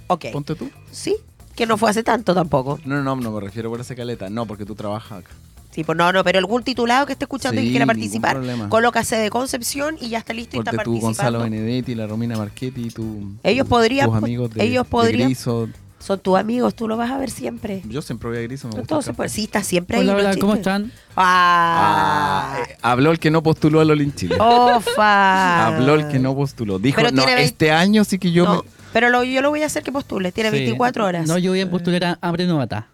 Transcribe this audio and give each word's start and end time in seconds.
Ok. 0.08 0.26
ponte 0.32 0.54
tú. 0.54 0.70
Sí, 0.90 1.16
que 1.58 1.66
no 1.66 1.76
fue 1.76 1.90
hace 1.90 2.04
tanto 2.04 2.34
tampoco. 2.34 2.78
No, 2.84 2.96
no, 2.96 3.02
no, 3.02 3.16
no 3.16 3.32
me 3.32 3.40
refiero 3.40 3.68
por 3.68 3.80
esa 3.80 3.96
caleta. 3.96 4.30
No, 4.30 4.46
porque 4.46 4.64
tú 4.64 4.76
trabajas 4.76 5.18
acá. 5.24 5.30
Sí, 5.72 5.82
pues 5.84 5.98
no, 5.98 6.12
no, 6.12 6.22
pero 6.24 6.38
algún 6.38 6.62
titulado 6.62 7.04
que 7.04 7.12
esté 7.12 7.24
escuchando 7.24 7.60
y 7.60 7.64
Sí, 7.64 7.70
quiera 7.70 7.84
ningún 7.84 7.96
participar, 8.00 8.68
colócase 8.68 9.16
de 9.16 9.28
Concepción 9.28 9.96
y 10.00 10.08
ya 10.08 10.18
está 10.18 10.32
listo 10.32 10.56
y 10.56 10.60
está 10.60 10.70
Porque 10.70 10.84
tú, 10.84 10.90
participando. 10.92 11.38
Gonzalo 11.38 11.38
Benedetti, 11.40 11.94
la 11.96 12.06
Romina 12.06 12.36
Marchetti, 12.36 12.88
tú. 12.90 13.32
Ellos 13.42 13.66
podrían, 13.66 14.06
Tus 14.08 14.16
amigos 14.16 14.54
de, 14.54 14.64
ellos 14.64 14.84
de 14.84 14.90
podrían. 14.90 15.28
Griso. 15.28 15.68
Son 15.98 16.20
tus 16.20 16.38
amigos, 16.38 16.74
tú 16.76 16.86
lo 16.86 16.96
vas 16.96 17.10
a 17.10 17.18
ver 17.18 17.28
siempre. 17.28 17.82
Yo 17.88 18.02
siempre 18.02 18.28
voy 18.28 18.38
a 18.38 18.42
Griso, 18.42 18.68
me 18.68 18.80
gusta. 18.80 19.28
sí, 19.28 19.44
está 19.44 19.64
siempre 19.64 19.98
ahí. 19.98 20.08
Hola, 20.08 20.12
no 20.22 20.28
hola. 20.30 20.36
¿cómo 20.40 20.54
están? 20.54 20.92
Ah, 21.16 22.54
Ah, 22.54 22.62
eh, 22.68 22.76
habló 22.82 23.10
el 23.10 23.18
que 23.18 23.30
no 23.32 23.42
postuló 23.42 23.80
al 23.80 23.90
Olin 23.90 24.14
Chile. 24.14 24.36
Ofa. 24.38 25.66
Habló 25.66 25.94
el 25.94 26.06
que 26.08 26.18
no 26.20 26.34
postuló. 26.36 26.78
Dijo, 26.78 26.96
Pero 27.02 27.10
no, 27.10 27.26
este 27.26 27.72
año 27.72 28.04
sí 28.04 28.18
que 28.18 28.30
yo 28.30 28.44
No, 28.44 28.62
me... 28.62 28.77
pero 28.92 29.08
lo- 29.10 29.24
yo 29.24 29.42
lo 29.42 29.50
voy 29.50 29.62
a 29.62 29.66
hacer 29.66 29.82
que 29.82 29.92
postule. 29.92 30.32
Tiene 30.32 30.50
Sí. 30.50 30.56
24 30.56 31.04
horas. 31.06 31.26
No, 31.26 31.34
No, 31.34 31.38
yo 31.38 31.50
voy 31.52 31.60
a 31.60 31.70
postular 31.70 32.04
a 32.04 32.18
Hambre 32.20 32.46
Novata. 32.46 32.88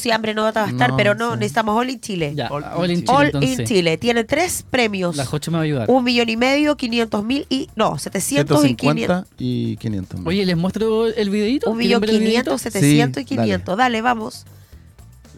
si 0.00 0.10
hambre 0.10 0.34
no 0.34 0.42
va 0.42 0.48
a 0.48 0.66
estar, 0.68 0.90
No, 0.90 0.96
pero 0.96 1.14
no, 1.14 1.32
sí. 1.34 1.38
necesitamos 1.38 1.76
All 1.76 1.88
in 1.90 2.00
Chile. 2.00 2.32
Ya, 2.34 2.48
All 2.48 2.64
All, 2.64 2.90
in 2.90 3.02
Chile, 3.02 3.12
All 3.16 3.26
entonces. 3.26 3.58
in 3.60 3.64
Chile. 3.66 3.96
Tiene 3.96 4.24
tres 4.24 4.64
premios. 4.68 5.14
La 5.16 5.24
Joche 5.24 5.50
me 5.52 5.56
va 5.58 5.60
a 5.62 5.64
ayudar. 5.64 5.88
Un 5.90 6.02
millón 6.02 6.28
y 6.28 6.36
medio, 6.36 6.76
500 6.76 7.22
mil 7.24 7.46
y... 7.48 7.68
No, 7.76 7.96
700 7.96 8.64
y 8.64 8.74
500. 8.74 9.24
150 9.28 9.34
y 9.38 9.76
500. 9.76 10.20
Oye, 10.24 10.44
¿les 10.44 10.56
muestro 10.56 11.06
el 11.06 11.30
videito? 11.30 11.70
Un 11.70 11.78
millón 11.78 12.00
¿Quieren 12.00 12.00
ver 12.00 12.10
el 12.10 12.28
videíto? 12.28 12.56
500, 12.56 12.60
700 12.62 13.22
y 13.22 13.26
Sí, 13.26 13.36
dale. 13.36 13.46
500. 13.46 13.76
Dale, 13.76 14.02
vamos. 14.02 14.46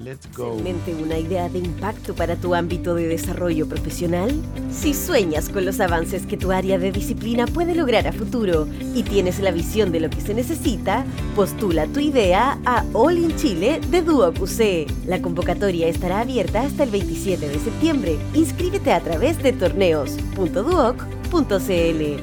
Let's 0.03 0.34
go. 0.34 0.55
una 0.55 1.19
idea 1.19 1.50
de 1.50 1.59
impacto 1.59 2.15
para 2.15 2.34
tu 2.34 2.55
ámbito 2.55 2.94
de 2.94 3.06
desarrollo 3.06 3.69
profesional? 3.69 4.33
Si 4.71 4.94
sueñas 4.94 5.50
con 5.50 5.66
los 5.66 5.78
avances 5.78 6.25
que 6.25 6.38
tu 6.38 6.53
área 6.53 6.78
de 6.78 6.91
disciplina 6.91 7.47
puede 7.47 7.75
lograr 7.75 8.06
a 8.06 8.12
futuro 8.12 8.66
y 8.94 9.03
tienes 9.03 9.41
la 9.41 9.50
visión 9.50 9.93
de 9.93 10.00
lo 10.00 10.09
que 10.09 10.22
se 10.22 10.33
necesita, 10.33 11.05
postula 11.37 11.87
tu 11.87 12.00
idea 12.00 12.59
a 12.65 12.83
All 12.94 13.19
in 13.19 13.37
Chile 13.37 13.78
de 13.91 14.00
Duoc 14.00 14.41
UC. 14.41 14.91
La 15.06 15.21
convocatoria 15.21 15.87
estará 15.89 16.21
abierta 16.21 16.62
hasta 16.62 16.84
el 16.84 16.91
27 16.91 17.47
de 17.47 17.59
septiembre. 17.59 18.16
Inscríbete 18.33 18.94
a 18.94 19.00
través 19.00 19.43
de 19.43 19.53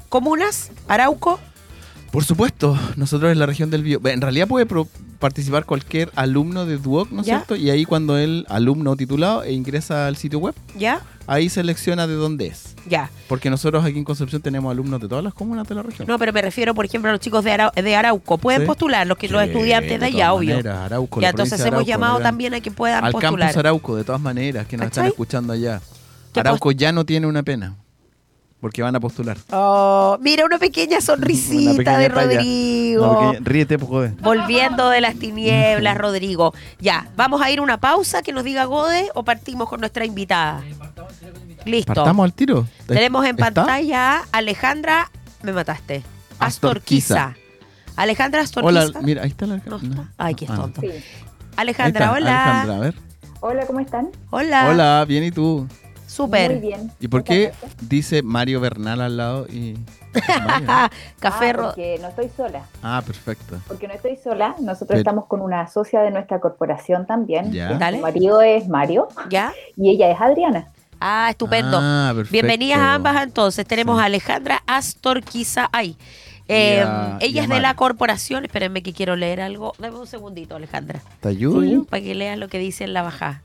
comunas. 0.10 0.72
Arauco. 0.88 1.40
Por 2.12 2.24
supuesto, 2.24 2.78
nosotros 2.96 3.32
en 3.32 3.40
la 3.40 3.46
región 3.46 3.70
del 3.70 3.84
Bío. 3.84 4.00
En 4.06 4.22
realidad 4.22 4.48
puede 4.48 4.66
pro- 4.66 4.88
participar 5.20 5.66
cualquier 5.66 6.12
alumno 6.16 6.66
de 6.66 6.78
Duoc, 6.78 7.10
¿no 7.12 7.22
es 7.22 7.26
cierto? 7.28 7.56
Y 7.56 7.70
ahí 7.70 7.86
cuando 7.86 8.18
el 8.18 8.46
alumno 8.50 8.96
titulado 8.96 9.44
e 9.44 9.54
ingresa 9.54 10.08
al 10.08 10.16
sitio 10.18 10.40
web, 10.40 10.54
¿Ya? 10.78 11.02
ahí 11.28 11.50
selecciona 11.50 12.08
de 12.08 12.16
dónde 12.16 12.48
es. 12.48 12.76
Ya. 12.88 13.10
Porque 13.28 13.50
nosotros 13.50 13.84
aquí 13.86 13.98
en 13.98 14.04
Concepción 14.04 14.42
tenemos 14.42 14.72
alumnos 14.72 15.00
de 15.02 15.08
todas 15.08 15.24
las 15.24 15.34
comunas 15.34 15.68
de 15.68 15.76
la 15.76 15.84
región. 15.84 16.08
No, 16.08 16.20
pero 16.20 16.34
me 16.34 16.42
refiero, 16.42 16.74
por 16.76 16.86
ejemplo, 16.86 17.10
a 17.10 17.14
los 17.14 17.22
chicos 17.22 17.44
de, 17.44 17.52
Arau- 17.54 17.74
de 17.74 17.96
Arauco. 17.96 18.38
Pueden 18.38 18.62
Sí. 18.62 18.68
postular, 18.68 19.08
los, 19.08 19.18
que, 19.18 19.30
los 19.30 19.42
estudiantes 19.44 20.00
de 20.00 20.06
allá, 20.06 20.34
obvio. 20.34 20.56
maneras, 20.58 20.78
Arauco, 20.80 21.22
ya, 21.22 21.30
entonces 21.30 21.60
hemos 21.62 21.68
Arauco, 21.74 21.88
llamado 21.88 22.14
¿verdad? 22.16 22.30
también 22.30 22.54
a 22.54 22.60
que 22.60 22.72
puedan 22.72 23.06
Al 23.06 23.12
postular. 23.14 23.40
campus 23.40 23.58
Arauco, 23.58 23.96
de 23.96 24.04
todas 24.04 24.22
maneras, 24.22 24.68
que 24.68 24.76
nos 24.78 24.88
están 24.88 25.06
escuchando 25.06 25.54
allá. 25.54 25.82
¿Qué 26.34 26.40
Arauco 26.42 26.72
ya 26.72 26.92
no 26.92 27.06
tiene 27.06 27.28
una 27.28 27.44
pena, 27.44 27.76
porque 28.64 28.82
van 28.82 28.96
a 28.96 29.00
postular. 29.02 29.36
Oh, 29.52 30.18
mira, 30.22 30.46
una 30.46 30.58
pequeña 30.58 31.02
sonrisita 31.02 31.72
Una 31.72 31.78
pequeña 31.80 31.98
de 31.98 32.10
talla. 32.10 32.22
Rodrigo. 32.38 33.06
No, 33.06 33.14
porque- 33.20 33.40
ríete, 33.42 33.78
pues, 33.78 33.90
joder. 33.90 34.12
Volviendo 34.22 34.90
de 34.90 35.02
las 35.02 35.16
tinieblas, 35.16 35.98
Rodrigo. 36.06 36.54
Ya, 36.80 37.10
vamos 37.18 37.42
a 37.42 37.52
ir 37.52 37.60
a 37.60 37.62
una 37.62 37.78
pausa 37.82 38.22
que 38.22 38.32
nos 38.32 38.46
diga 38.46 38.64
Gode 38.64 39.10
o 39.16 39.24
partimos 39.26 39.68
con 39.68 39.82
nuestra 39.82 40.06
invitada. 40.06 40.64
Listo. 41.66 41.94
¿Partamos 41.94 42.24
al 42.24 42.32
tiro? 42.34 42.66
Tenemos 42.88 43.26
en 43.26 43.32
¿Está? 43.32 43.52
pantalla 43.52 44.20
a 44.20 44.24
Alejandra, 44.32 45.12
me 45.42 45.52
mataste. 45.52 46.02
Astorquiza. 46.40 47.16
Astorquiza. 47.16 47.94
Alejandra 47.98 48.42
Astorquiza. 48.44 48.86
Hola, 48.86 49.00
mira, 49.02 49.24
ahí 49.24 49.30
está 49.30 49.46
la 49.46 49.58
No 49.66 49.76
está. 49.76 50.10
Ay, 50.18 50.36
qué 50.36 50.46
Ah, 50.50 50.56
tonto. 50.56 50.80
Sí. 50.80 50.88
Alejandra, 51.58 52.14
hola. 52.14 52.44
Alejandra, 52.46 52.76
a 52.78 52.80
ver. 52.80 52.96
Hola, 53.42 53.66
¿cómo 53.68 53.82
están? 53.82 54.08
Hola. 54.30 54.70
Hola, 54.70 55.06
bien, 55.06 55.26
¿y 55.26 55.32
tú? 55.32 55.68
Súper. 56.14 56.52
Muy 56.52 56.60
bien. 56.62 56.92
¿Y 57.00 57.08
por 57.08 57.24
qué 57.24 57.52
dice 57.82 58.22
Mario 58.22 58.60
Bernal 58.62 59.02
al 59.02 59.18
lado 59.18 59.48
y... 59.48 59.76
Mario? 60.46 60.68
Café 61.20 61.50
Ah, 61.50 61.56
porque 61.58 61.98
no 62.02 62.08
estoy 62.10 62.30
sola. 62.38 62.66
Ah, 62.84 63.02
perfecto. 63.06 63.58
Porque 63.68 63.88
no 63.88 63.96
estoy 63.96 64.18
sola. 64.18 64.50
Nosotros 64.60 64.90
Pero- 64.90 65.00
estamos 65.00 65.26
con 65.26 65.42
una 65.42 65.68
socia 65.68 66.02
de 66.02 66.12
nuestra 66.12 66.40
corporación 66.40 67.08
también. 67.08 67.52
Ya. 67.52 67.70
que 67.70 67.78
Dale. 67.80 67.98
Su 67.98 68.04
marido 68.04 68.42
es 68.42 68.68
Mario 68.68 69.08
¿Ya? 69.30 69.54
y 69.76 69.90
ella 69.90 70.12
es 70.12 70.22
Adriana. 70.22 70.68
Ah, 71.00 71.28
estupendo. 71.32 71.80
Ah, 71.82 72.12
perfecto. 72.16 72.32
Bienvenidas 72.32 72.80
a 72.80 72.94
ambas 72.94 73.24
entonces. 73.24 73.66
Tenemos 73.66 73.98
Sí. 73.98 74.02
a 74.04 74.06
Alejandra 74.06 74.62
Astor 74.68 75.22
Ay. 75.72 75.98
Y 76.46 76.52
Eh, 76.54 76.82
a- 76.86 77.18
ella 77.22 77.44
es 77.44 77.50
de 77.50 77.60
la 77.60 77.74
corporación. 77.74 78.46
Espérenme 78.46 78.84
que 78.84 78.94
quiero 78.94 79.16
leer 79.16 79.42
algo. 79.42 79.74
Dame 79.80 79.98
un 79.98 80.06
segundito, 80.08 80.56
Alejandra. 80.56 81.02
¿Te 81.22 81.30
ayudo? 81.30 81.86
Para 81.86 82.04
que 82.04 82.14
leas 82.14 82.38
lo 82.38 82.50
que 82.50 82.60
dice 82.60 82.84
en 82.84 82.94
la 82.94 83.02
bajada. 83.02 83.42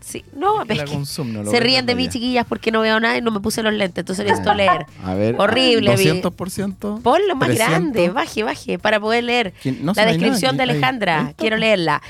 Sí, 0.00 0.24
no, 0.34 0.62
es 0.62 0.68
que 0.82 0.84
consum, 0.86 1.32
no 1.32 1.42
lo 1.42 1.50
se 1.50 1.60
ríen 1.60 1.86
de 1.86 1.94
mí, 1.94 2.08
chiquillas, 2.08 2.46
porque 2.46 2.70
no 2.72 2.80
veo 2.80 2.98
nada 3.00 3.16
y 3.18 3.22
no 3.22 3.30
me 3.30 3.40
puse 3.40 3.62
los 3.62 3.72
lentes. 3.74 3.98
Entonces 4.02 4.24
necesito 4.24 4.54
leer. 4.54 4.86
A 5.04 5.14
ver. 5.14 5.36
Horrible, 5.38 5.94
vi. 5.96 6.06
200%. 6.22 7.02
Ponlo 7.02 7.36
más 7.36 7.48
300. 7.48 7.68
grande, 7.68 8.08
baje, 8.10 8.42
baje, 8.42 8.78
para 8.78 8.98
poder 8.98 9.24
leer 9.24 9.52
¿Quién- 9.62 9.84
no 9.84 9.92
la 9.94 10.02
nada 10.02 10.12
descripción 10.12 10.56
de 10.56 10.62
Alejandra. 10.64 11.34
Quiero 11.36 11.56
leerla. 11.56 12.02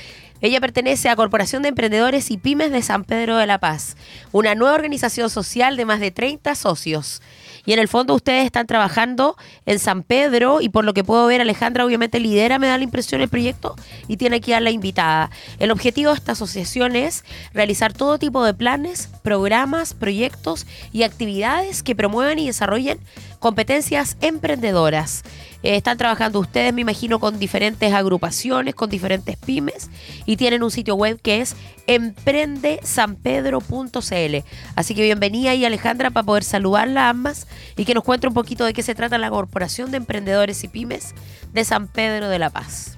Ella 0.43 0.59
pertenece 0.59 1.07
a 1.07 1.15
Corporación 1.15 1.61
de 1.61 1.69
Emprendedores 1.69 2.31
y 2.31 2.37
Pymes 2.37 2.71
de 2.71 2.81
San 2.81 3.03
Pedro 3.03 3.37
de 3.37 3.45
la 3.45 3.59
Paz, 3.59 3.95
una 4.31 4.55
nueva 4.55 4.73
organización 4.73 5.29
social 5.29 5.77
de 5.77 5.85
más 5.85 5.99
de 5.99 6.09
30 6.09 6.55
socios. 6.55 7.21
Y 7.65 7.73
en 7.73 7.79
el 7.79 7.87
fondo 7.87 8.15
ustedes 8.15 8.45
están 8.45 8.67
trabajando 8.67 9.35
en 9.65 9.79
San 9.79 10.03
Pedro 10.03 10.61
y 10.61 10.69
por 10.69 10.85
lo 10.85 10.93
que 10.93 11.03
puedo 11.03 11.25
ver 11.27 11.41
Alejandra 11.41 11.85
obviamente 11.85 12.19
lidera, 12.19 12.59
me 12.59 12.67
da 12.67 12.77
la 12.77 12.83
impresión 12.83 13.21
el 13.21 13.29
proyecto 13.29 13.75
y 14.07 14.17
tiene 14.17 14.37
aquí 14.37 14.53
a 14.53 14.59
la 14.59 14.71
invitada. 14.71 15.29
El 15.59 15.71
objetivo 15.71 16.11
de 16.11 16.17
esta 16.17 16.33
asociación 16.33 16.95
es 16.95 17.23
realizar 17.53 17.93
todo 17.93 18.17
tipo 18.17 18.43
de 18.43 18.53
planes, 18.53 19.09
programas, 19.23 19.93
proyectos 19.93 20.65
y 20.91 21.03
actividades 21.03 21.83
que 21.83 21.95
promuevan 21.95 22.39
y 22.39 22.47
desarrollen 22.47 22.99
competencias 23.41 24.15
emprendedoras. 24.21 25.23
Eh, 25.63 25.75
están 25.75 25.97
trabajando 25.97 26.39
ustedes, 26.39 26.73
me 26.73 26.79
imagino, 26.81 27.19
con 27.19 27.39
diferentes 27.39 27.91
agrupaciones, 27.91 28.75
con 28.75 28.89
diferentes 28.89 29.35
pymes 29.35 29.89
y 30.25 30.37
tienen 30.37 30.63
un 30.63 30.71
sitio 30.71 30.95
web 30.95 31.19
que 31.21 31.41
es 31.41 31.57
emprendesanpedro.cl. 31.87 34.45
Así 34.75 34.95
que 34.95 35.01
bienvenida 35.01 35.53
y 35.55 35.65
Alejandra 35.65 36.11
para 36.11 36.25
poder 36.25 36.43
saludarla 36.43 37.09
ambas 37.09 37.47
y 37.75 37.85
que 37.85 37.95
nos 37.95 38.03
cuente 38.03 38.27
un 38.27 38.35
poquito 38.35 38.63
de 38.63 38.73
qué 38.73 38.83
se 38.83 38.95
trata 38.95 39.17
la 39.17 39.31
Corporación 39.31 39.89
de 39.89 39.97
Emprendedores 39.97 40.63
y 40.63 40.67
Pymes 40.67 41.15
de 41.51 41.65
San 41.65 41.87
Pedro 41.87 42.29
de 42.29 42.37
la 42.37 42.51
Paz. 42.51 42.95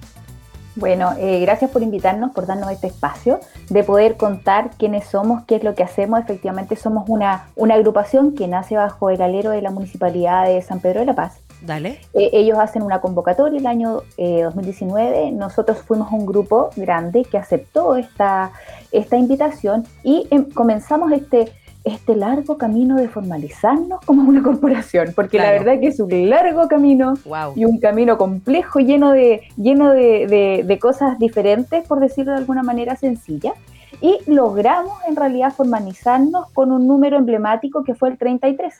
Bueno, 0.76 1.12
eh, 1.18 1.40
gracias 1.40 1.70
por 1.70 1.82
invitarnos, 1.82 2.32
por 2.32 2.46
darnos 2.46 2.70
este 2.70 2.88
espacio 2.88 3.38
de 3.70 3.84
poder 3.84 4.16
contar 4.16 4.70
quiénes 4.76 5.06
somos, 5.06 5.44
qué 5.44 5.56
es 5.56 5.64
lo 5.64 5.74
que 5.74 5.84
hacemos. 5.84 6.20
Efectivamente, 6.20 6.74
somos 6.76 7.08
una, 7.08 7.46
una 7.54 7.74
agrupación 7.74 8.34
que 8.34 8.48
nace 8.48 8.76
bajo 8.76 9.10
el 9.10 9.22
alero 9.22 9.50
de 9.50 9.62
la 9.62 9.70
Municipalidad 9.70 10.46
de 10.46 10.60
San 10.62 10.80
Pedro 10.80 11.00
de 11.00 11.06
la 11.06 11.14
Paz. 11.14 11.38
Dale. 11.62 12.00
Eh, 12.12 12.30
ellos 12.32 12.58
hacen 12.58 12.82
una 12.82 13.00
convocatoria 13.00 13.58
el 13.58 13.66
año 13.66 14.02
eh, 14.16 14.42
2019. 14.42 15.30
Nosotros 15.32 15.78
fuimos 15.78 16.12
un 16.12 16.26
grupo 16.26 16.70
grande 16.76 17.24
que 17.24 17.38
aceptó 17.38 17.96
esta, 17.96 18.50
esta 18.92 19.16
invitación 19.16 19.86
y 20.02 20.26
em, 20.30 20.44
comenzamos 20.50 21.12
este, 21.12 21.52
este 21.84 22.16
largo 22.16 22.56
camino 22.56 22.96
de 22.96 23.08
formalizarnos 23.08 24.00
como 24.06 24.26
una 24.28 24.42
corporación, 24.42 25.12
porque 25.14 25.38
la 25.38 25.50
verdad 25.52 25.78
que 25.80 25.88
es 25.88 26.00
un 26.00 26.30
largo 26.30 26.66
camino 26.66 27.14
Wow. 27.26 27.52
y 27.56 27.64
un 27.66 27.78
camino 27.78 28.16
complejo 28.16 28.80
lleno 28.80 29.12
de, 29.12 29.42
lleno 29.56 29.90
de, 29.90 30.26
de- 30.26 30.62
de 30.66 30.78
cosas 30.78 31.18
diferentes, 31.18 31.86
por 31.86 32.00
decirlo 32.00 32.32
de 32.32 32.38
alguna 32.38 32.62
manera 32.62 32.96
sencilla. 32.96 33.52
Y 34.00 34.18
logramos 34.26 34.94
en 35.06 35.14
realidad 35.16 35.52
formalizarnos 35.52 36.50
con 36.52 36.72
un 36.72 36.86
número 36.86 37.16
emblemático 37.18 37.84
que 37.84 37.94
fue 37.94 38.08
el 38.08 38.18
33. 38.18 38.74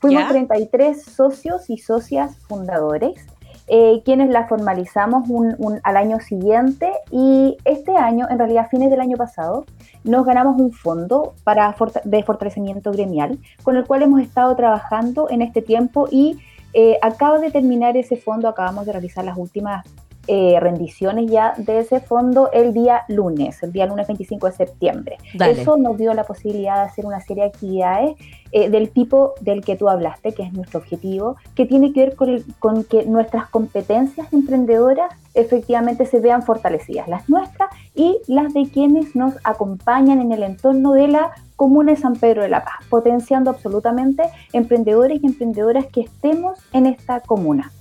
Fuimos 0.00 0.22
¿Ya? 0.22 0.28
33 0.28 1.02
socios 1.02 1.68
y 1.68 1.76
socias 1.78 2.36
fundadores, 2.48 3.26
eh, 3.72 4.02
quienes 4.04 4.28
la 4.30 4.48
formalizamos 4.48 5.28
un- 5.28 5.54
un- 5.58 5.80
al 5.84 5.96
año 5.96 6.18
siguiente 6.18 6.90
y 7.12 7.56
este 7.64 7.96
año, 7.96 8.26
en 8.28 8.36
realidad 8.38 8.64
a 8.66 8.68
fines 8.68 8.90
del 8.90 9.00
año 9.00 9.16
pasado, 9.16 9.64
nos 10.02 10.26
ganamos 10.26 10.60
un 10.60 10.72
fondo 10.72 11.34
para 11.44 11.72
forta- 11.74 12.00
de 12.04 12.22
fortalecimiento 12.24 12.90
gremial 12.90 13.38
con 13.62 13.76
el 13.76 13.86
cual 13.86 14.02
hemos 14.02 14.20
estado 14.22 14.56
trabajando 14.56 15.28
en 15.30 15.40
este 15.40 15.62
tiempo 15.62 16.08
y 16.10 16.38
eh, 16.72 16.98
de 17.40 17.50
terminar 17.50 17.96
ese 17.96 18.16
fondo, 18.16 18.48
acabamos 18.48 18.86
de 18.86 18.92
realizar 18.92 19.24
las 19.24 19.36
últimas 19.36 19.84
eh, 20.32 20.60
rendiciones 20.60 21.28
ya 21.28 21.54
de 21.56 21.80
ese 21.80 21.98
fondo 21.98 22.50
el 22.52 22.72
día 22.72 23.02
lunes, 23.08 23.60
el 23.64 23.72
día 23.72 23.86
lunes 23.86 24.06
25 24.06 24.46
de 24.46 24.52
septiembre. 24.52 25.16
Dale. 25.34 25.60
Eso 25.60 25.76
nos 25.76 25.98
dio 25.98 26.14
la 26.14 26.22
posibilidad 26.22 26.76
de 26.76 26.82
hacer 26.82 27.04
una 27.04 27.20
serie 27.20 27.42
de 27.42 27.48
actividades 27.48 28.16
eh, 28.52 28.70
del 28.70 28.90
tipo 28.90 29.34
del 29.40 29.64
que 29.64 29.74
tú 29.74 29.88
hablaste, 29.88 30.32
que 30.32 30.44
es 30.44 30.52
nuestro 30.52 30.78
objetivo, 30.78 31.34
que 31.56 31.66
tiene 31.66 31.92
que 31.92 32.00
ver 32.06 32.14
con, 32.16 32.28
el- 32.28 32.44
con 32.60 32.84
que 32.84 33.04
nuestras 33.06 33.48
competencias 33.48 34.32
emprendedoras 34.32 35.12
efectivamente 35.34 36.06
se 36.06 36.20
vean 36.20 36.42
fortalecidas, 36.42 37.08
las 37.08 37.28
nuestras 37.28 37.70
y 37.96 38.18
las 38.28 38.52
de 38.54 38.68
quienes 38.70 39.16
nos 39.16 39.34
acompañan 39.42 40.20
en 40.20 40.30
el 40.30 40.42
entorno 40.44 40.92
de 40.92 41.08
la 41.08 41.32
comuna 41.56 41.90
de 41.92 41.96
San 41.96 42.14
Pedro 42.14 42.42
de 42.42 42.48
la 42.48 42.62
Paz, 42.64 42.74
potenciando 42.88 43.50
absolutamente 43.50 44.22
emprendedores 44.52 45.20
y 45.22 45.26
emprendedoras 45.26 45.86
que 45.86 46.02
estemos 46.02 46.58
en 46.72 46.86
esta 46.86 47.20
comuna. 47.20 47.72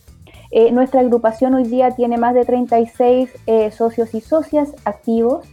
Eh, 0.51 0.71
nuestra 0.71 1.01
agrupación 1.01 1.53
hoy 1.53 1.63
día 1.63 1.91
tiene 1.91 2.17
más 2.17 2.33
de 2.33 2.43
36 2.45 3.29
eh, 3.45 3.71
socios 3.71 4.13
y 4.15 4.21
socias 4.21 4.69
activos. 4.85 5.45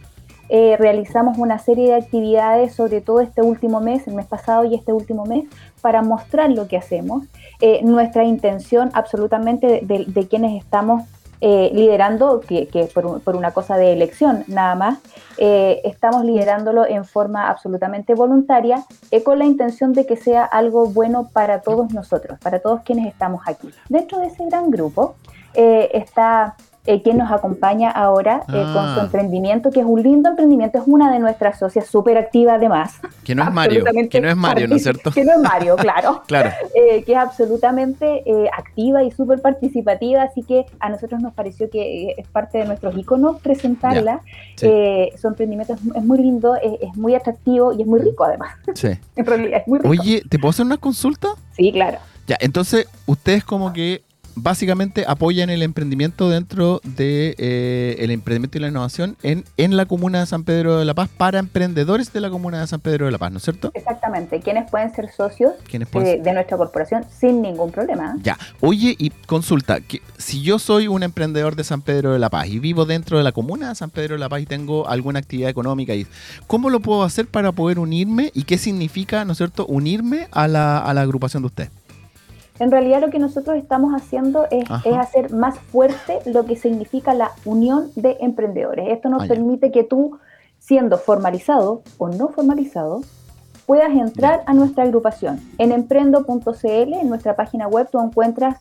Eh, 0.49 0.77
realizamos 0.79 1.37
una 1.37 1.59
serie 1.59 1.87
de 1.89 1.95
actividades, 1.95 2.73
sobre 2.73 3.01
todo 3.01 3.19
este 3.19 3.41
último 3.41 3.81
mes, 3.81 4.07
el 4.07 4.15
mes 4.15 4.25
pasado 4.27 4.63
y 4.63 4.75
este 4.75 4.93
último 4.93 5.25
mes, 5.25 5.43
para 5.81 6.01
mostrar 6.01 6.49
lo 6.51 6.67
que 6.69 6.77
hacemos. 6.77 7.25
Eh, 7.59 7.81
nuestra 7.83 8.23
intención 8.23 8.89
absolutamente 8.93 9.67
de, 9.67 9.81
de- 9.81 10.05
de 10.07 10.27
quienes 10.27 10.57
estamos 10.63 11.03
eh, 11.41 11.69
liderando, 11.73 12.39
que, 12.41 12.67
que 12.67 12.85
por, 12.85 13.05
un- 13.05 13.19
por 13.19 13.35
una 13.35 13.51
cosa 13.51 13.77
de 13.77 13.93
elección 13.93 14.43
nada 14.47 14.75
más, 14.75 14.99
eh, 15.37 15.81
estamos 15.83 16.25
liderándolo 16.25 16.85
en 16.85 17.05
forma 17.05 17.47
absolutamente 17.49 18.15
voluntaria, 18.15 18.83
eh, 19.11 19.23
con 19.23 19.37
la 19.39 19.45
intención 19.45 19.93
de 19.93 20.05
que 20.05 20.15
sea 20.17 20.43
algo 20.45 20.87
bueno 20.87 21.29
para 21.31 21.61
todos 21.61 21.93
nosotros, 21.93 22.39
para 22.39 22.59
todos 22.59 22.81
quienes 22.81 23.07
estamos 23.07 23.41
aquí. 23.45 23.69
Dentro 23.89 24.19
de 24.19 24.27
ese 24.27 24.45
gran 24.45 24.71
grupo 24.71 25.15
eh, 25.53 25.89
está 25.93 26.55
eh, 26.87 27.01
quien 27.03 27.17
nos 27.17 27.31
acompaña 27.31 27.91
ahora 27.91 28.41
eh, 28.47 28.51
con 28.51 28.93
su 28.93 28.99
Ah. 28.99 29.01
emprendimiento, 29.03 29.69
que 29.71 29.81
es 29.81 29.85
un 29.85 30.01
lindo 30.01 30.29
emprendimiento, 30.29 30.77
es 30.79 30.83
una 30.87 31.11
de 31.11 31.19
nuestras 31.19 31.59
socias 31.59 31.85
súper 31.87 32.17
activa 32.17 32.55
además. 32.55 32.99
Que 33.23 33.35
no 33.35 33.43
es 33.43 33.51
Mario. 33.53 33.83
Que 34.09 34.19
no 34.21 34.29
es 34.29 34.35
Mario, 34.35 34.67
¿no 34.67 34.75
es 34.77 34.83
cierto? 34.83 35.11
Que 35.11 35.23
no 35.23 35.33
es 35.33 35.39
Mario, 35.39 35.75
claro. 35.75 36.23
Claro. 36.27 36.49
Eh, 36.73 37.03
que 37.03 37.11
es 37.13 37.17
absolutamente 37.17 38.23
eh, 38.25 38.49
activa 38.57 39.03
y 39.03 39.11
súper 39.11 39.41
participativa, 39.41 40.23
así 40.23 40.43
que 40.43 40.65
a 40.79 40.89
nosotros 40.89 41.21
nos 41.21 41.33
pareció 41.33 41.69
que 41.69 42.15
es 42.17 42.27
parte 42.27 42.57
de 42.59 42.65
nuestros 42.65 42.97
iconos 42.97 43.39
presentarla. 43.41 44.21
sí. 44.55 44.67
Su 45.19 45.27
emprendimiento 45.27 45.73
es, 45.73 45.79
es 45.95 46.03
muy 46.03 46.17
lindo, 46.19 46.55
es, 46.55 46.73
es 46.81 46.95
muy 46.95 47.15
atractivo 47.15 47.73
y 47.73 47.81
es 47.81 47.87
muy 47.87 47.99
rico 48.01 48.23
además. 48.23 48.51
Sí. 48.75 48.89
En 49.15 49.25
realidad 49.25 49.61
es 49.61 49.67
muy 49.67 49.79
rico. 49.79 49.89
Oye, 49.89 50.21
¿te 50.29 50.37
puedo 50.39 50.49
hacer 50.51 50.65
una 50.65 50.77
consulta? 50.77 51.29
Sí, 51.51 51.71
claro. 51.71 51.97
Ya, 52.27 52.37
entonces 52.39 52.87
ustedes 53.05 53.43
como 53.43 53.73
que 53.73 54.03
básicamente 54.37 55.03
apoyan 55.07 55.49
el 55.49 55.63
emprendimiento 55.63 56.29
dentro 56.29 56.79
de 56.83 57.35
eh, 57.37 57.95
el 57.99 58.11
emprendimiento 58.11 58.57
y 58.57 58.61
la 58.61 58.67
innovación 58.67 59.17
en, 59.23 59.43
en 59.57 59.75
la 59.75 59.85
comuna 59.85 60.19
de 60.19 60.25
San 60.27 60.43
Pedro 60.43 60.77
de 60.77 60.85
la 60.85 60.93
Paz 60.93 61.09
para 61.15 61.39
emprendedores 61.39 62.13
de 62.13 62.21
la 62.21 62.29
comuna 62.29 62.61
de 62.61 62.67
San 62.67 62.79
Pedro 62.79 63.05
de 63.05 63.11
la 63.11 63.17
Paz, 63.17 63.31
¿no 63.31 63.37
es 63.37 63.43
cierto? 63.43 63.71
Exactamente. 63.73 64.39
Quienes 64.39 64.69
pueden 64.69 64.93
ser 64.93 65.11
socios 65.11 65.53
pueden 65.91 66.17
de, 66.17 66.23
de 66.23 66.33
nuestra 66.33 66.55
corporación 66.55 67.03
sin 67.09 67.41
ningún 67.41 67.71
problema. 67.71 68.15
Ya, 68.21 68.37
oye 68.61 68.95
y 68.97 69.09
consulta, 69.09 69.81
que 69.81 70.01
si 70.17 70.41
yo 70.41 70.59
soy 70.59 70.87
un 70.87 71.03
emprendedor 71.03 71.55
de 71.55 71.63
San 71.63 71.81
Pedro 71.81 72.13
de 72.13 72.19
la 72.19 72.29
Paz 72.29 72.47
y 72.47 72.59
vivo 72.59 72.85
dentro 72.85 73.17
de 73.17 73.23
la 73.23 73.31
comuna 73.31 73.69
de 73.69 73.75
San 73.75 73.89
Pedro 73.89 74.15
de 74.15 74.19
la 74.19 74.29
Paz 74.29 74.41
y 74.41 74.45
tengo 74.45 74.87
alguna 74.87 75.19
actividad 75.19 75.49
económica, 75.49 75.95
y 75.95 76.05
¿cómo 76.45 76.69
lo 76.69 76.79
puedo 76.79 77.03
hacer 77.03 77.27
para 77.27 77.51
poder 77.51 77.79
unirme 77.79 78.31
y 78.33 78.43
qué 78.43 78.57
significa, 78.57 79.25
¿no 79.25 79.31
es 79.31 79.37
cierto?, 79.37 79.65
unirme 79.65 80.27
a 80.31 80.47
la, 80.47 80.77
a 80.77 80.93
la 80.93 81.01
agrupación 81.01 81.43
de 81.43 81.47
usted. 81.47 81.69
En 82.59 82.71
realidad 82.71 83.01
lo 83.01 83.09
que 83.09 83.19
nosotros 83.19 83.57
estamos 83.57 83.93
haciendo 83.93 84.47
es, 84.49 84.69
hacer 84.69 85.31
más 85.31 85.59
fuerte 85.59 86.19
lo 86.25 86.45
que 86.45 86.55
significa 86.55 87.13
la 87.13 87.31
unión 87.45 87.91
de 87.95 88.17
emprendedores. 88.19 88.89
Esto 88.89 89.09
nos 89.09 89.23
Ah, 89.23 89.27
permite 89.27 89.71
que 89.71 89.83
tú, 89.83 90.17
siendo 90.59 90.97
formalizado 90.97 91.81
o 91.97 92.09
no 92.09 92.29
formalizado, 92.29 93.01
puedas 93.65 93.91
entrar 93.91 94.43
a 94.45 94.53
nuestra 94.53 94.83
agrupación. 94.85 95.39
En 95.57 95.71
emprendo.cl, 95.71 96.93
en 96.93 97.09
nuestra 97.09 97.35
página 97.35 97.67
web, 97.67 97.89
tú 97.91 97.99
encuentras 97.99 98.57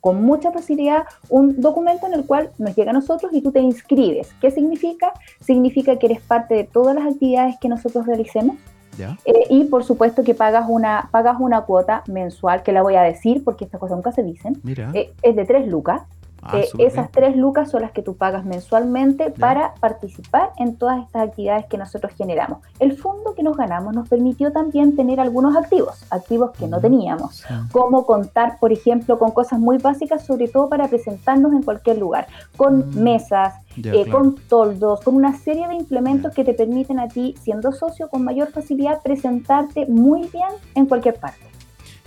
con 0.00 0.22
mucha 0.22 0.52
facilidad 0.52 1.04
un 1.30 1.62
documento 1.62 2.06
en 2.06 2.12
el 2.12 2.26
cual 2.26 2.50
nos 2.58 2.76
llega 2.76 2.90
a 2.90 2.92
nosotros 2.92 3.32
y 3.32 3.40
tú 3.40 3.52
te 3.52 3.60
inscribes. 3.60 4.28
¿Qué 4.38 4.50
significa? 4.50 5.14
Significa 5.40 5.98
que 5.98 6.06
eres 6.06 6.20
parte 6.20 6.54
de 6.54 6.64
todas 6.64 6.94
las 6.94 7.06
actividades 7.06 7.56
que 7.58 7.70
nosotros 7.70 8.06
realicemos 8.06 8.56
¿Ya? 8.96 9.18
eh, 9.24 9.44
y 9.50 9.64
por 9.64 9.84
supuesto 9.84 10.24
que 10.24 10.34
pagas 10.34 10.66
una, 10.68 11.08
pagas 11.10 11.36
una 11.38 11.62
cuota 11.62 12.02
mensual, 12.06 12.62
que 12.62 12.72
la 12.72 12.82
voy 12.82 12.96
a 12.96 13.02
decir 13.02 13.42
porque 13.44 13.64
estas 13.64 13.80
cosas 13.80 13.96
nunca 13.96 14.12
se 14.12 14.22
dicen. 14.22 14.60
Mira. 14.62 14.90
Eh, 14.94 15.12
es 15.22 15.36
de 15.36 15.44
3 15.44 15.66
lucas. 15.68 16.02
Ah, 16.46 16.58
Eh, 16.58 16.68
esas 16.78 17.10
tres 17.10 17.36
lucas 17.36 17.70
son 17.70 17.80
las 17.82 17.92
que 17.92 18.02
tú 18.02 18.16
pagas 18.16 18.44
mensualmente 18.44 19.30
para 19.30 19.74
participar 19.80 20.50
en 20.58 20.76
todas 20.76 21.02
estas 21.02 21.28
actividades 21.28 21.64
que 21.66 21.78
nosotros 21.78 22.12
generamos. 22.18 22.58
El 22.78 22.98
fondo 22.98 23.34
que 23.34 23.42
nos 23.42 23.56
ganamos 23.56 23.94
nos 23.94 24.08
permitió 24.08 24.52
también 24.52 24.94
tener 24.94 25.20
algunos 25.20 25.56
activos, 25.56 26.04
activos 26.10 26.50
que 26.52 26.66
no 26.66 26.76
Ujú. 26.76 26.82
teníamos, 26.82 27.44
como 27.72 28.04
contar, 28.04 28.58
por 28.60 28.72
ejemplo, 28.72 29.18
con 29.18 29.30
cosas 29.30 29.58
muy 29.58 29.78
básicas, 29.78 30.26
sobre 30.26 30.48
todo 30.48 30.68
para 30.68 30.86
presentarnos 30.88 31.52
en 31.54 31.62
cualquier 31.62 31.96
lugar, 31.98 32.26
con 32.56 32.90
Mm. 32.90 33.02
mesas, 33.02 33.54
eh, 33.78 34.04
claro. 34.04 34.10
con 34.12 34.34
toldos, 34.48 35.00
con 35.00 35.16
una 35.16 35.36
serie 35.38 35.66
de 35.66 35.74
implementos 35.74 36.34
que 36.34 36.44
te 36.44 36.52
permiten 36.52 36.98
a 37.00 37.08
ti, 37.08 37.34
siendo 37.42 37.72
socio, 37.72 38.08
con 38.10 38.22
mayor 38.22 38.48
facilidad 38.52 39.00
presentarte 39.02 39.86
muy 39.86 40.28
bien 40.28 40.48
en 40.74 40.84
cualquier 40.86 41.14
parte. 41.18 41.40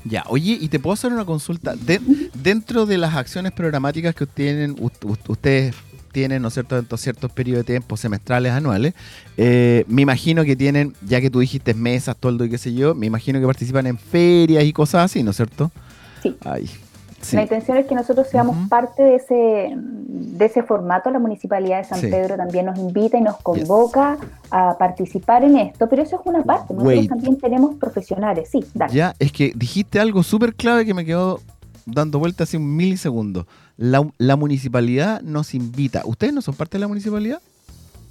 Ya, 0.10 0.24
oye, 0.28 0.58
y 0.60 0.68
te 0.70 0.80
puedo 0.80 0.94
hacer 0.94 1.12
una 1.12 1.26
consulta. 1.26 1.76
De- 1.76 2.02
dentro 2.34 2.86
de 2.86 2.98
las 2.98 3.16
acciones 3.16 3.52
programáticas 3.52 4.16
que 4.16 4.26
tienen, 4.26 4.76
ustedes 5.28 5.76
tienen, 6.12 6.42
¿no 6.42 6.48
es 6.48 6.54
cierto?, 6.54 6.76
dentro 6.76 6.98
de 6.98 7.04
ciertos 7.04 7.32
periodos 7.32 7.66
de 7.66 7.74
tiempo, 7.74 7.98
semestrales, 7.98 8.52
anuales, 8.52 8.94
eh, 9.38 9.84
me 9.88 10.02
imagino 10.02 10.44
que 10.46 10.56
tienen, 10.56 10.96
ya 11.06 11.22
que 11.22 11.30
tú 11.30 11.40
dijiste 11.40 11.74
mesas, 11.74 12.16
toldo 12.18 12.46
y 12.46 12.50
qué 12.50 12.58
sé 12.58 12.74
yo, 12.74 12.96
me 12.96 13.06
imagino 13.06 13.40
que 13.40 13.46
participan 13.46 13.86
en 13.88 13.98
ferias 13.98 14.64
y 14.64 14.74
cosas 14.74 15.06
así, 15.12 15.22
¿no 15.24 15.32
es 15.32 15.38
cierto? 15.38 15.72
Sí. 16.24 16.36
Ay, 16.44 16.70
sí. 17.30 17.36
La 17.36 17.44
intención 17.44 17.78
es 17.78 17.86
que 17.86 17.96
nosotros 17.96 18.28
seamos 18.28 18.56
parte 18.70 19.04
de 19.04 19.16
ese, 19.16 19.74
de 19.76 20.46
ese 20.46 20.64
formato. 20.64 21.10
La 21.12 21.20
Municipalidad 21.20 21.78
de 21.80 21.84
San 21.84 22.00
Sí. 22.00 22.08
Pedro 22.08 22.36
también 22.38 22.66
nos 22.66 22.78
invita 22.78 23.18
y 23.18 23.22
nos 23.22 23.38
convoca 23.38 24.18
a 24.52 24.78
participar 24.78 25.44
en 25.44 25.58
esto, 25.58 25.88
pero 25.90 26.02
eso 26.04 26.16
es 26.16 26.22
una 26.26 26.44
parte. 26.44 26.74
Nosotros 26.74 26.98
Wait. 26.98 27.10
también 27.10 27.38
tenemos 27.38 27.76
profesionales. 27.76 28.50
Sí, 28.52 28.66
dale. 28.74 28.94
Ya, 28.94 29.16
es 29.20 29.32
que 29.32 29.52
dijiste 29.56 30.00
algo 30.00 30.24
súper 30.24 30.56
clave 30.56 30.86
que 30.86 30.94
me 30.94 31.06
quedó 31.06 31.40
dando 31.86 32.20
vuelta 32.20 32.44
hace 32.44 32.58
un 32.58 32.76
milisegundo. 32.76 33.48
La, 33.78 34.06
la 34.18 34.36
municipalidad 34.36 35.22
nos 35.22 35.54
invita. 35.54 36.02
¿Ustedes 36.06 36.34
no 36.34 36.42
son 36.42 36.56
parte 36.56 36.78
de 36.78 36.82
la 36.82 36.88
municipalidad? 36.88 37.42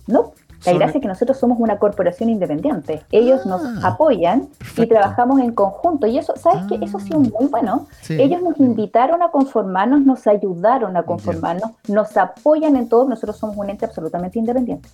No, 0.06 0.32
la 0.66 0.72
Son- 0.72 0.78
gracia 0.78 0.98
es 0.98 1.02
que 1.02 1.08
nosotros 1.08 1.38
somos 1.38 1.58
una 1.60 1.78
corporación 1.78 2.28
independiente. 2.28 3.02
Ellos 3.12 3.46
nos 3.46 3.62
Ah, 3.62 3.88
apoyan 3.88 4.48
y 4.76 4.86
trabajamos 4.86 5.40
en 5.40 5.52
conjunto. 5.52 6.06
Y 6.06 6.18
eso, 6.18 6.34
¿sabes 6.36 6.64
qué? 6.68 6.78
Eso 6.84 6.98
ha 6.98 7.00
sido 7.00 7.18
Ah. 7.20 7.30
muy 7.40 7.48
bueno. 7.48 7.86
Sí. 8.02 8.20
Ellos 8.20 8.42
nos 8.42 8.58
invitaron 8.58 9.22
a 9.22 9.30
conformarnos, 9.30 10.00
nos 10.02 10.26
ayudaron 10.26 10.96
a 10.96 11.02
conformarnos, 11.04 11.70
nos 11.88 12.16
apoyan 12.16 12.76
en 12.76 12.88
todo. 12.88 13.08
Nosotros 13.08 13.36
somos 13.36 13.56
un 13.56 13.70
ente 13.70 13.84
absolutamente 13.86 14.38
independiente. 14.38 14.88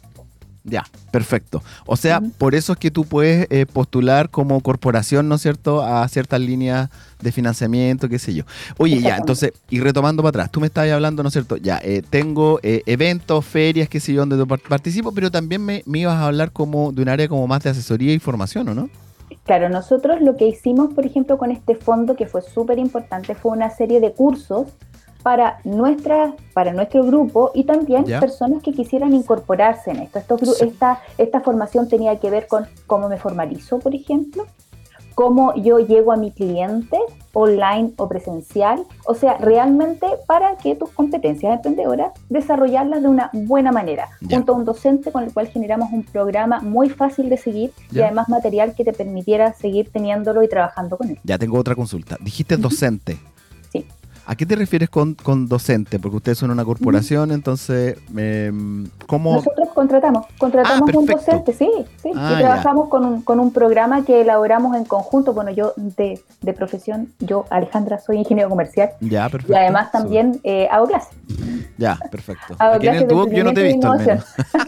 Ya, 0.64 0.84
perfecto. 1.10 1.60
O 1.86 1.96
sea, 1.96 2.20
por 2.38 2.54
eso 2.54 2.72
es 2.74 2.78
que 2.78 2.92
tú 2.92 3.04
puedes 3.04 3.48
eh, 3.50 3.66
postular 3.66 4.30
como 4.30 4.60
corporación, 4.60 5.28
¿no 5.28 5.34
es 5.34 5.42
cierto?, 5.42 5.82
a 5.82 6.06
ciertas 6.06 6.40
líneas 6.40 6.88
de 7.20 7.32
financiamiento, 7.32 8.08
qué 8.08 8.20
sé 8.20 8.32
yo. 8.32 8.44
Oye, 8.78 9.00
ya, 9.00 9.16
entonces, 9.16 9.52
y 9.70 9.80
retomando 9.80 10.22
para 10.22 10.30
atrás, 10.30 10.52
tú 10.52 10.60
me 10.60 10.68
estabas 10.68 10.90
hablando, 10.92 11.24
¿no 11.24 11.30
es 11.30 11.32
cierto? 11.32 11.56
Ya, 11.56 11.80
eh, 11.82 12.02
tengo 12.08 12.60
eh, 12.62 12.82
eventos, 12.86 13.44
ferias, 13.44 13.88
qué 13.88 13.98
sé 13.98 14.12
yo, 14.12 14.24
donde 14.24 14.46
participo, 14.46 15.12
pero 15.12 15.32
también 15.32 15.64
me, 15.64 15.82
me 15.84 16.00
ibas 16.00 16.14
a 16.14 16.26
hablar 16.26 16.52
como 16.52 16.92
de 16.92 17.02
un 17.02 17.08
área 17.08 17.26
como 17.26 17.46
más 17.48 17.64
de 17.64 17.70
asesoría 17.70 18.14
y 18.14 18.20
formación, 18.20 18.68
¿o 18.68 18.74
no? 18.74 18.88
Claro, 19.44 19.68
nosotros 19.68 20.20
lo 20.20 20.36
que 20.36 20.46
hicimos, 20.46 20.94
por 20.94 21.04
ejemplo, 21.04 21.38
con 21.38 21.50
este 21.50 21.74
fondo 21.74 22.14
que 22.14 22.26
fue 22.26 22.42
súper 22.42 22.78
importante, 22.78 23.34
fue 23.34 23.50
una 23.50 23.70
serie 23.70 24.00
de 24.00 24.12
cursos 24.12 24.68
para, 25.22 25.58
nuestra, 25.64 26.34
para 26.52 26.72
nuestro 26.72 27.04
grupo 27.04 27.50
y 27.54 27.64
también 27.64 28.04
personas 28.04 28.62
que 28.62 28.72
quisieran 28.72 29.14
incorporarse 29.14 29.90
en 29.90 29.98
esto. 29.98 30.18
Estos 30.18 30.40
Sí. 30.42 30.64
esta, 30.64 31.00
esta 31.18 31.40
formación 31.40 31.88
tenía 31.88 32.18
que 32.18 32.30
ver 32.30 32.46
con 32.46 32.66
cómo 32.86 33.08
me 33.08 33.16
formalizo, 33.16 33.78
por 33.78 33.94
ejemplo, 33.94 34.46
cómo 35.14 35.54
yo 35.54 35.78
llego 35.78 36.12
a 36.12 36.16
mi 36.16 36.30
cliente 36.30 36.98
online 37.34 37.92
o 37.96 38.08
presencial, 38.08 38.84
o 39.06 39.14
sea, 39.14 39.38
realmente 39.38 40.06
para 40.26 40.56
que 40.56 40.74
tus 40.74 40.90
competencias 40.90 41.54
emprendedoras 41.54 42.12
desarrollarlas 42.28 43.02
de 43.02 43.08
una 43.08 43.30
buena 43.32 43.72
manera, 43.72 44.08
junto 44.28 44.52
a 44.52 44.56
un 44.56 44.64
docente 44.64 45.12
con 45.12 45.24
el 45.24 45.32
cual 45.32 45.48
generamos 45.48 45.92
un 45.92 46.02
programa 46.02 46.60
muy 46.60 46.90
fácil 46.90 47.30
de 47.30 47.36
seguir 47.36 47.72
y 47.90 48.00
además 48.00 48.28
material 48.28 48.74
que 48.74 48.84
te 48.84 48.92
permitiera 48.92 49.52
seguir 49.54 49.90
teniendo 49.90 50.42
y 50.42 50.48
trabajando 50.48 50.96
con 50.96 51.10
él. 51.10 51.18
Ya 51.24 51.38
tengo 51.38 51.58
otra 51.58 51.74
consulta. 51.74 52.16
Dijiste 52.20 52.56
docente. 52.56 53.18
¿A 54.24 54.36
qué 54.36 54.46
te 54.46 54.54
refieres 54.54 54.88
con, 54.88 55.14
con 55.14 55.48
docente? 55.48 55.98
Porque 55.98 56.16
ustedes 56.18 56.38
son 56.38 56.50
una 56.52 56.64
corporación, 56.64 57.32
entonces, 57.32 57.96
em, 58.16 58.86
¿cómo? 59.08 59.34
Nosotros 59.34 59.68
contratamos, 59.74 60.26
contratamos 60.38 60.88
Ah, 60.94 60.98
un 60.98 61.06
docente, 61.06 61.52
sí, 61.52 61.68
sí, 62.02 62.10
Ah, 62.14 62.34
y 62.36 62.38
trabajamos 62.40 62.88
con 62.88 63.04
un, 63.04 63.22
con 63.22 63.40
un 63.40 63.52
programa 63.52 64.04
que 64.04 64.20
elaboramos 64.20 64.76
en 64.76 64.84
conjunto. 64.84 65.32
Bueno, 65.32 65.50
yo 65.50 65.72
de, 65.76 66.20
de 66.40 66.52
profesión, 66.52 67.08
yo, 67.18 67.46
Alejandra, 67.50 67.98
soy 67.98 68.18
ingeniero 68.18 68.48
comercial 68.48 68.90
Ya, 69.00 69.28
perfecto. 69.28 69.52
y 69.54 69.56
además 69.56 69.90
también 69.90 70.40
eh, 70.44 70.68
hago 70.70 70.86
clases. 70.86 71.14
Ya, 71.76 71.98
perfecto. 72.10 72.54
Hago 72.58 72.74
Aquí 72.76 72.86
en 72.86 72.94
el 72.94 72.98
clases 73.00 73.16
Duoc 73.16 73.30
yo 73.32 73.42
no 73.44 73.52
te 73.52 73.60
he 73.60 73.72
visto 73.72 73.90
al 73.90 73.98
menos. 73.98 74.24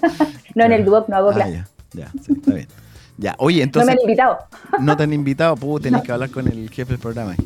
no, 0.56 0.64
en 0.64 0.72
el 0.72 0.84
Duoc 0.84 1.08
no 1.08 1.16
hago 1.16 1.30
Ah, 1.30 1.34
clases. 1.34 1.54
ya, 1.54 1.66
ya, 1.92 2.12
sí, 2.24 2.32
está 2.32 2.54
bien. 2.54 2.68
Ya, 3.16 3.34
oye, 3.38 3.56
no 3.56 3.58
me 3.58 3.64
entonces 3.64 3.90
han 3.90 4.00
invitado. 4.00 4.38
no 4.80 4.96
te 4.96 5.02
han 5.04 5.12
invitado, 5.12 5.56
puh, 5.56 5.78
tenés 5.78 6.02
que 6.02 6.12
hablar 6.12 6.30
con 6.30 6.48
el 6.48 6.68
jefe 6.70 6.92
del 6.92 7.00
programa. 7.00 7.36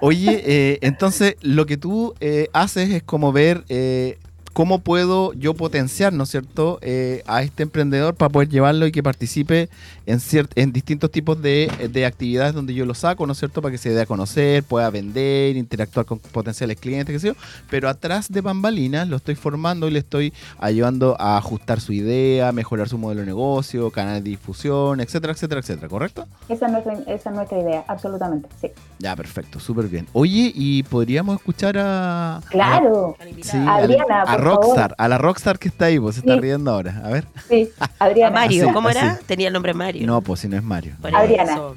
Oye, 0.00 0.42
eh, 0.46 0.78
entonces 0.82 1.36
lo 1.42 1.66
que 1.66 1.76
tú 1.76 2.14
eh, 2.20 2.48
haces 2.52 2.90
es 2.90 3.02
como 3.02 3.32
ver 3.32 3.64
eh, 3.68 4.18
cómo 4.54 4.78
puedo 4.78 5.32
yo 5.34 5.52
potenciar, 5.54 6.12
¿no 6.12 6.22
es 6.24 6.30
cierto?, 6.30 6.78
eh, 6.80 7.22
a 7.26 7.42
este 7.42 7.64
emprendedor 7.64 8.14
para 8.14 8.28
poder 8.30 8.48
llevarlo 8.48 8.86
y 8.86 8.92
que 8.92 9.02
participe 9.02 9.68
en, 10.06 10.20
ciert- 10.20 10.52
en 10.54 10.72
distintos 10.72 11.10
tipos 11.10 11.42
de, 11.42 11.68
de 11.92 12.06
actividades 12.06 12.54
donde 12.54 12.72
yo 12.72 12.86
lo 12.86 12.94
saco, 12.94 13.26
¿no 13.26 13.32
es 13.32 13.38
cierto?, 13.40 13.60
para 13.60 13.72
que 13.72 13.78
se 13.78 13.90
dé 13.90 14.00
a 14.00 14.06
conocer, 14.06 14.62
pueda 14.62 14.88
vender, 14.90 15.56
interactuar 15.56 16.06
con 16.06 16.20
potenciales 16.20 16.78
clientes, 16.78 17.12
qué 17.12 17.18
sé 17.18 17.26
yo. 17.28 17.34
Pero 17.68 17.88
atrás 17.88 18.28
de 18.30 18.40
bambalinas 18.40 19.08
lo 19.08 19.16
estoy 19.16 19.34
formando 19.34 19.88
y 19.88 19.90
le 19.90 19.98
estoy 19.98 20.32
ayudando 20.58 21.16
a 21.18 21.36
ajustar 21.36 21.80
su 21.80 21.92
idea, 21.92 22.52
mejorar 22.52 22.88
su 22.88 22.96
modelo 22.96 23.22
de 23.22 23.26
negocio, 23.26 23.90
canal 23.90 24.22
de 24.22 24.30
difusión, 24.30 25.00
etcétera, 25.00 25.32
etcétera, 25.32 25.60
etcétera, 25.62 25.88
¿correcto? 25.88 26.26
Esa 26.48 26.66
es 26.66 26.72
nuestra, 26.72 26.94
esa 27.08 27.30
es 27.30 27.34
nuestra 27.36 27.58
idea, 27.60 27.84
absolutamente, 27.88 28.48
sí. 28.60 28.68
Ya, 29.00 29.16
perfecto, 29.16 29.58
súper 29.58 29.88
bien. 29.88 30.06
Oye, 30.12 30.52
¿y 30.54 30.84
podríamos 30.84 31.36
escuchar 31.38 31.76
a... 31.76 32.40
Claro, 32.50 33.16
Sí, 33.42 33.56
a- 33.58 33.74
Adriana, 33.76 34.22
a, 34.22 34.36
por 34.36 34.43
Rockstar, 34.44 34.90
favor. 34.90 34.94
a 34.98 35.08
la 35.08 35.18
Rockstar 35.18 35.58
que 35.58 35.68
está 35.68 35.86
ahí, 35.86 35.98
pues 35.98 36.16
se 36.16 36.20
está 36.20 36.34
Sí. 36.34 36.40
riendo 36.40 36.70
ahora. 36.70 37.00
A 37.04 37.10
ver. 37.10 37.24
sí, 37.48 37.68
A 37.80 37.90
Adriana. 37.98 38.34
Mario, 38.34 38.64
Así, 38.64 38.72
¿cómo 38.72 38.90
era? 38.90 39.12
así. 39.12 39.24
Tenía 39.26 39.48
el 39.48 39.52
nombre 39.54 39.74
Mario. 39.74 40.06
No, 40.06 40.20
pues 40.20 40.40
si 40.40 40.48
no 40.48 40.56
es 40.56 40.62
Mario. 40.62 40.94
Adriana. 41.02 41.52
eso. 41.52 41.76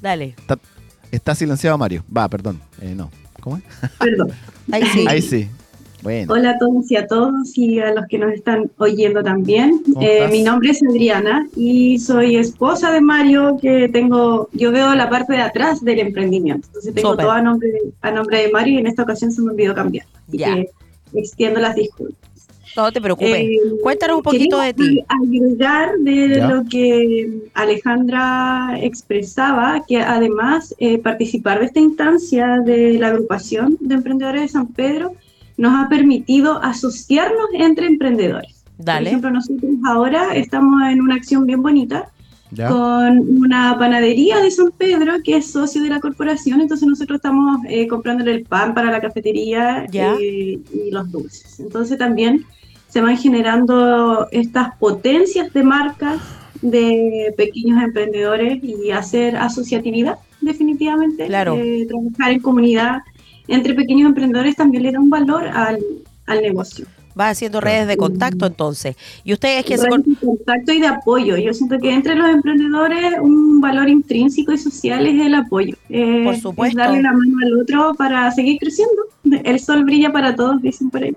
Dale. 0.00 0.34
Está, 0.38 0.58
está 1.10 1.34
silenciado 1.34 1.78
Mario. 1.78 2.04
Va, 2.14 2.28
perdón. 2.28 2.60
Eh, 2.80 2.94
no. 2.94 3.10
¿Cómo 3.40 3.56
es? 3.58 3.62
Perdón. 3.98 4.30
Ahí 4.72 4.84
sí. 4.86 5.04
Ahí 5.08 5.22
sí. 5.22 5.48
Bueno. 6.02 6.34
Hola 6.34 6.50
a 6.50 6.58
todos 6.58 6.90
y 6.90 6.96
a 6.96 7.06
todos 7.06 7.56
y 7.56 7.80
a 7.80 7.90
los 7.94 8.04
que 8.08 8.18
nos 8.18 8.34
están 8.34 8.70
oyendo 8.76 9.22
también. 9.22 9.80
¿Cómo 9.90 10.02
Eh, 10.06 10.28
mi 10.30 10.42
nombre 10.42 10.68
es 10.70 10.82
Adriana 10.82 11.46
y 11.56 11.98
soy 11.98 12.36
esposa 12.36 12.90
de 12.90 13.00
Mario, 13.00 13.56
que 13.60 13.88
tengo, 13.88 14.50
yo 14.52 14.70
veo 14.70 14.94
la 14.94 15.08
parte 15.08 15.32
de 15.32 15.40
atrás 15.40 15.82
del 15.82 16.00
emprendimiento. 16.00 16.66
Entonces 16.68 16.94
tengo 16.94 17.16
todo 17.16 17.30
a 17.30 17.40
nombre, 17.40 17.70
a 18.02 18.10
nombre 18.10 18.42
de 18.42 18.50
Mario 18.52 18.74
y 18.74 18.78
en 18.80 18.86
esta 18.86 19.02
ocasión 19.02 19.32
se 19.32 19.40
me 19.40 19.52
olvidó 19.52 19.74
cambiar. 19.74 20.04
Así 20.28 20.36
Ya. 20.36 20.54
que 20.54 20.68
extiendo 21.14 21.60
las 21.60 21.74
disculpas. 21.76 22.18
No 22.76 22.90
te 22.90 23.00
preocupes. 23.00 23.34
Eh, 23.36 23.56
Cuéntanos 23.82 24.16
un 24.16 24.22
poquito 24.24 24.58
de 24.60 24.74
ti. 24.74 25.04
agregar 25.08 25.96
de 25.98 26.36
Ya. 26.36 26.48
lo 26.48 26.64
que 26.68 27.30
Alejandra 27.54 28.78
expresaba, 28.80 29.84
que 29.86 29.98
además 30.00 30.74
eh, 30.78 30.98
participar 30.98 31.60
de 31.60 31.66
esta 31.66 31.78
instancia 31.80 32.58
de 32.64 32.98
la 32.98 33.08
agrupación 33.08 33.76
de 33.80 33.94
emprendedores 33.94 34.42
de 34.42 34.48
San 34.48 34.66
Pedro 34.68 35.12
nos 35.56 35.72
ha 35.78 35.88
permitido 35.88 36.60
asociarnos 36.62 37.46
entre 37.52 37.86
emprendedores. 37.86 38.64
Por 38.76 38.86
Dale. 38.86 39.08
ejemplo, 39.10 39.30
nosotros 39.30 39.70
ahora 39.86 40.34
estamos 40.34 40.82
en 40.90 41.00
una 41.00 41.14
acción 41.14 41.46
bien 41.46 41.62
bonita 41.62 42.08
Ya. 42.50 42.68
con 42.68 43.18
una 43.38 43.76
panadería 43.78 44.38
de 44.40 44.50
San 44.50 44.70
Pedro 44.70 45.14
que 45.24 45.36
es 45.38 45.50
socio 45.50 45.82
de 45.82 45.88
la 45.88 45.98
corporación, 45.98 46.60
entonces 46.60 46.86
nosotros 46.86 47.16
estamos 47.16 47.58
eh, 47.68 47.88
comprándole 47.88 48.32
el 48.32 48.44
pan 48.44 48.74
para 48.74 48.90
la 48.92 49.00
cafetería 49.00 49.86
Ya. 49.90 50.14
eh, 50.20 50.60
y 50.72 50.90
los 50.90 51.10
dulces. 51.10 51.58
Entonces 51.58 51.98
también 51.98 52.44
se 52.88 53.00
van 53.00 53.16
generando 53.16 54.28
estas 54.30 54.76
potencias 54.78 55.52
de 55.52 55.62
marcas 55.64 56.20
de 56.62 57.34
pequeños 57.36 57.82
emprendedores 57.82 58.62
y 58.62 58.90
hacer 58.92 59.36
asociatividad, 59.36 60.16
definitivamente. 60.40 61.26
Claro. 61.26 61.56
Eh, 61.58 61.86
trabajar 61.88 62.32
en 62.32 62.40
comunidad 62.40 62.98
entre 63.48 63.74
pequeños 63.74 64.08
emprendedores 64.08 64.56
también 64.56 64.84
le 64.84 64.92
da 64.92 65.00
un 65.00 65.10
valor 65.10 65.46
al, 65.48 65.80
al 66.26 66.40
negocio. 66.40 66.86
Vas 67.14 67.32
haciendo 67.32 67.60
redes 67.60 67.86
de 67.86 67.96
contacto 67.96 68.46
entonces. 68.46 68.96
Y 69.24 69.32
ustedes 69.32 69.64
que 69.64 69.78
se... 69.78 69.84
De 69.84 70.16
contacto 70.20 70.72
y 70.72 70.80
de 70.80 70.86
apoyo. 70.86 71.36
Yo 71.36 71.54
siento 71.54 71.78
que 71.78 71.92
entre 71.92 72.14
los 72.14 72.28
emprendedores 72.28 73.14
un 73.20 73.60
valor 73.60 73.88
intrínseco 73.88 74.52
y 74.52 74.58
social 74.58 75.06
es 75.06 75.24
el 75.24 75.34
apoyo. 75.34 75.76
Eh, 75.88 76.22
Por 76.24 76.34
es 76.34 76.42
supuesto. 76.42 76.78
darle 76.78 77.02
la 77.02 77.12
mano 77.12 77.34
al 77.44 77.60
otro 77.60 77.94
para 77.94 78.30
seguir 78.32 78.58
creciendo. 78.58 78.94
El 79.44 79.58
sol 79.58 79.84
brilla 79.84 80.12
para 80.12 80.36
todos, 80.36 80.60
dicen 80.60 80.90
por 80.90 81.02
ahí. 81.02 81.16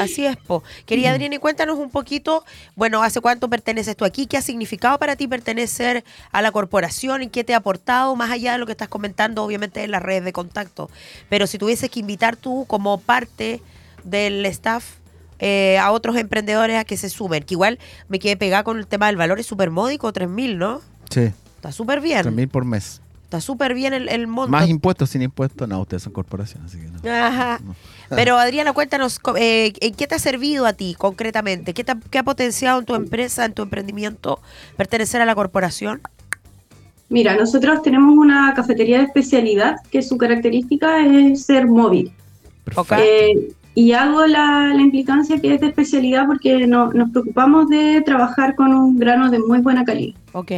Así 0.00 0.26
es, 0.26 0.36
po. 0.36 0.64
Querida 0.84 1.10
Adriana, 1.10 1.38
cuéntanos 1.38 1.78
un 1.78 1.90
poquito, 1.90 2.44
bueno, 2.74 3.02
¿hace 3.02 3.20
cuánto 3.20 3.48
perteneces 3.48 3.96
tú 3.96 4.04
aquí? 4.04 4.26
¿Qué 4.26 4.36
ha 4.36 4.42
significado 4.42 4.98
para 4.98 5.14
ti 5.16 5.28
pertenecer 5.28 6.04
a 6.32 6.42
la 6.42 6.50
corporación? 6.50 7.22
¿Y 7.22 7.28
qué 7.28 7.44
te 7.44 7.54
ha 7.54 7.58
aportado? 7.58 8.16
Más 8.16 8.30
allá 8.30 8.52
de 8.52 8.58
lo 8.58 8.66
que 8.66 8.72
estás 8.72 8.88
comentando, 8.88 9.44
obviamente, 9.44 9.84
en 9.84 9.92
las 9.92 10.02
redes 10.02 10.24
de 10.24 10.32
contacto. 10.32 10.90
Pero 11.28 11.46
si 11.46 11.58
tuvieses 11.58 11.88
que 11.88 12.00
invitar 12.00 12.36
tú 12.36 12.64
como 12.66 12.98
parte 12.98 13.62
del 14.04 14.44
staff 14.46 14.96
eh, 15.38 15.78
a 15.78 15.90
otros 15.92 16.16
emprendedores 16.16 16.78
a 16.78 16.84
que 16.84 16.96
se 16.96 17.08
sumen, 17.08 17.42
que 17.42 17.54
igual 17.54 17.78
me 18.08 18.18
quedé 18.18 18.36
pegada 18.36 18.64
con 18.64 18.78
el 18.78 18.86
tema 18.86 19.06
del 19.06 19.16
valor, 19.16 19.38
es 19.38 19.46
súper 19.46 19.70
módico, 19.70 20.12
3 20.12 20.28
mil, 20.28 20.58
¿no? 20.58 20.80
Sí, 21.10 21.30
Está 21.56 21.72
súper 21.72 22.00
bien. 22.00 22.22
3 22.22 22.34
mil 22.34 22.48
por 22.48 22.64
mes. 22.64 23.00
Está 23.24 23.40
súper 23.40 23.74
bien 23.74 23.92
el, 23.92 24.08
el 24.08 24.28
monto. 24.28 24.52
Más 24.52 24.68
impuestos, 24.68 25.10
sin 25.10 25.20
impuestos, 25.20 25.68
no, 25.68 25.80
ustedes 25.80 26.04
son 26.04 26.12
corporaciones, 26.12 26.70
así 26.70 26.80
que 26.80 26.88
no. 26.88 27.12
Ajá. 27.12 27.58
No. 27.64 27.74
Pero 28.08 28.38
Adriana, 28.38 28.72
cuéntanos, 28.72 29.18
eh, 29.36 29.72
¿en 29.80 29.94
qué 29.94 30.06
te 30.06 30.14
ha 30.14 30.20
servido 30.20 30.64
a 30.64 30.74
ti 30.74 30.94
concretamente? 30.96 31.74
¿Qué, 31.74 31.82
te 31.82 31.90
ha, 31.90 31.98
qué 32.08 32.18
ha 32.18 32.22
potenciado 32.22 32.78
en 32.78 32.84
tu 32.84 32.94
empresa, 32.94 33.44
en 33.44 33.52
tu 33.52 33.62
emprendimiento, 33.62 34.40
pertenecer 34.76 35.20
a 35.20 35.24
la 35.24 35.34
corporación? 35.34 36.02
Mira, 37.08 37.36
nosotros 37.36 37.82
tenemos 37.82 38.16
una 38.16 38.52
cafetería 38.54 38.98
de 38.98 39.04
especialidad 39.04 39.76
que 39.90 40.02
su 40.02 40.16
característica 40.16 41.04
es 41.04 41.46
ser 41.46 41.66
móvil. 41.66 42.12
Ok. 42.76 42.92
Eh, 42.98 43.52
y 43.76 43.92
hago 43.92 44.26
la, 44.26 44.72
la 44.74 44.80
implicancia 44.82 45.38
que 45.38 45.54
es 45.54 45.60
de 45.60 45.68
especialidad 45.68 46.26
porque 46.26 46.66
no- 46.66 46.92
nos 46.92 47.10
preocupamos 47.10 47.68
de 47.68 48.00
trabajar 48.04 48.56
con 48.56 48.72
un 48.72 48.98
grano 48.98 49.30
de 49.30 49.38
muy 49.38 49.58
buena 49.60 49.84
calidad. 49.84 50.14
Ok. 50.32 50.50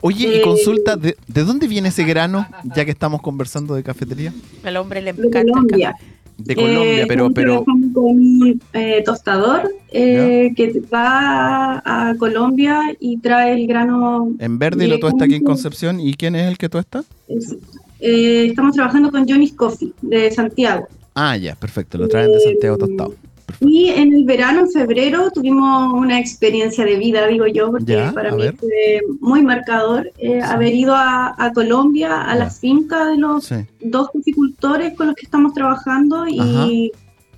Oye, 0.00 0.28
y 0.28 0.38
Eh, 0.38 0.42
consulta, 0.42 0.96
¿de, 0.96 1.16
de 1.26 1.44
dónde 1.44 1.66
viene 1.68 1.88
ese 1.88 2.04
grano? 2.04 2.46
Ya 2.76 2.84
que 2.84 2.92
estamos 2.92 3.20
conversando 3.22 3.74
de 3.74 3.82
cafetería. 3.82 4.32
Al 4.64 4.76
hombre 4.78 5.02
le 5.02 5.12
De 5.12 5.18
encanta 5.26 5.40
el 5.40 5.50
Colombia. 5.50 5.94
De 6.38 6.54
Colombia, 6.54 7.02
Eh, 7.02 7.06
pero, 7.06 7.26
estamos 7.26 7.32
pero 7.34 7.50
trabajando 7.64 8.00
con 8.00 8.04
un 8.16 8.60
eh, 8.72 9.02
tostador 9.04 9.70
eh, 9.92 10.52
que 10.56 10.80
va 10.94 11.82
a, 11.84 12.14
Colombia 12.18 12.80
y 13.00 13.18
trae 13.18 13.52
el 13.60 13.66
grano. 13.66 14.30
en 14.38 14.58
verde 14.58 14.86
y 14.86 14.88
lo 14.88 14.98
tuesta 15.00 15.24
aquí 15.26 15.34
en. 15.34 15.44
Concepción. 15.44 16.00
¿Y 16.00 16.14
quién 16.14 16.34
es 16.36 16.46
el 16.48 16.56
que 16.56 16.68
tuesta? 16.68 17.02
Es- 17.28 17.56
eh, 17.98 18.46
estamos 18.48 18.74
trabajando 18.74 19.10
con 19.10 19.28
Johnny's 19.28 19.52
Coffee 19.52 19.92
de 20.02 20.30
Santiago. 20.30 20.86
Ah, 21.14 21.36
ya, 21.36 21.54
perfecto, 21.54 21.98
lo 21.98 22.08
traen 22.08 22.32
de 22.32 22.40
Santiago 22.40 22.78
tostado. 22.78 23.14
Perfecto. 23.46 23.68
Y 23.68 23.88
en 23.90 24.12
el 24.14 24.24
verano, 24.24 24.60
en 24.60 24.70
febrero, 24.70 25.30
tuvimos 25.32 25.92
una 25.92 26.20
experiencia 26.20 26.84
de 26.84 26.96
vida, 26.96 27.26
digo 27.26 27.46
yo, 27.48 27.70
porque 27.72 27.92
Ya, 27.94 28.12
para 28.12 28.30
mí 28.32 28.42
ver. 28.42 28.54
fue 28.56 29.00
muy 29.20 29.42
marcador 29.42 30.10
eh, 30.18 30.40
haber 30.40 30.72
ido 30.74 30.94
a, 30.94 31.34
a 31.36 31.52
Colombia, 31.52 32.22
a 32.22 32.34
Ya. 32.34 32.44
las 32.44 32.60
fincas 32.60 33.08
de 33.08 33.16
los 33.16 33.44
Sí. 33.46 33.56
dos 33.80 34.08
caficultores 34.14 34.94
con 34.94 35.08
los 35.08 35.16
que 35.16 35.24
estamos 35.26 35.52
trabajando 35.52 36.26
y 36.28 36.92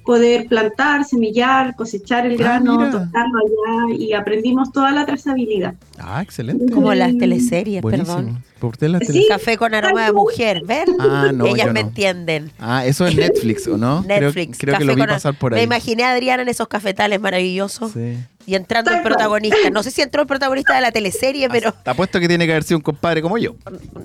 poder 0.04 0.46
plantar, 0.48 1.04
semillar, 1.04 1.74
cosechar 1.76 2.26
el 2.26 2.32
Ah, 2.32 2.36
grano, 2.36 2.76
mira. 2.76 2.90
tostarlo 2.90 3.38
allá 3.38 3.96
y 3.96 4.12
aprendimos 4.12 4.70
toda 4.72 4.90
la 4.90 5.06
trazabilidad. 5.06 5.74
Ah, 5.98 6.20
excelente. 6.22 6.72
Como 6.72 6.92
las 6.92 7.16
teleseries, 7.16 7.80
Buenísimo. 7.80 8.16
perdón. 8.16 8.42
¿Por 8.62 8.78
qué 8.78 8.88
la 8.88 9.00
Sí. 9.00 9.06
tele- 9.08 9.26
Café 9.28 9.56
con 9.56 9.74
aroma 9.74 10.04
de 10.06 10.12
mujer, 10.12 10.62
¿ven? 10.64 10.84
Ah, 11.00 11.30
no, 11.34 11.46
Ellas 11.46 11.66
yo 11.66 11.72
me 11.72 11.82
no. 11.82 11.88
entienden. 11.88 12.52
Ah, 12.60 12.86
eso 12.86 13.04
es 13.06 13.16
Netflix, 13.16 13.66
¿o 13.66 13.76
no? 13.76 14.04
Creo- 14.06 14.20
Netflix. 14.20 14.58
Creo, 14.58 14.72
que 14.74 14.78
café 14.78 14.84
lo 14.84 14.94
vi 14.94 15.00
con- 15.00 15.08
pasar 15.10 15.34
por 15.36 15.52
ahí. 15.54 15.58
Me 15.60 15.64
imaginé 15.64 16.04
a 16.04 16.12
Adriana 16.12 16.42
en 16.44 16.48
esos 16.48 16.68
cafetales 16.68 17.20
maravillosos 17.20 17.90
Sí. 17.92 18.18
y 18.46 18.54
entrando 18.54 18.92
el 18.92 19.02
protagonista. 19.02 19.68
No 19.72 19.82
sé 19.82 19.90
si 19.90 20.00
entró 20.02 20.22
el 20.22 20.28
protagonista 20.28 20.74
de 20.76 20.80
la 20.80 20.92
teleserie, 20.92 21.48
pero. 21.50 21.72
Te 21.72 21.90
apuesto 21.90 22.20
que 22.20 22.28
tiene 22.28 22.46
que 22.46 22.52
haber 22.52 22.62
sido 22.62 22.78
un 22.78 22.82
compadre 22.84 23.20
como 23.20 23.36
yo. 23.36 23.56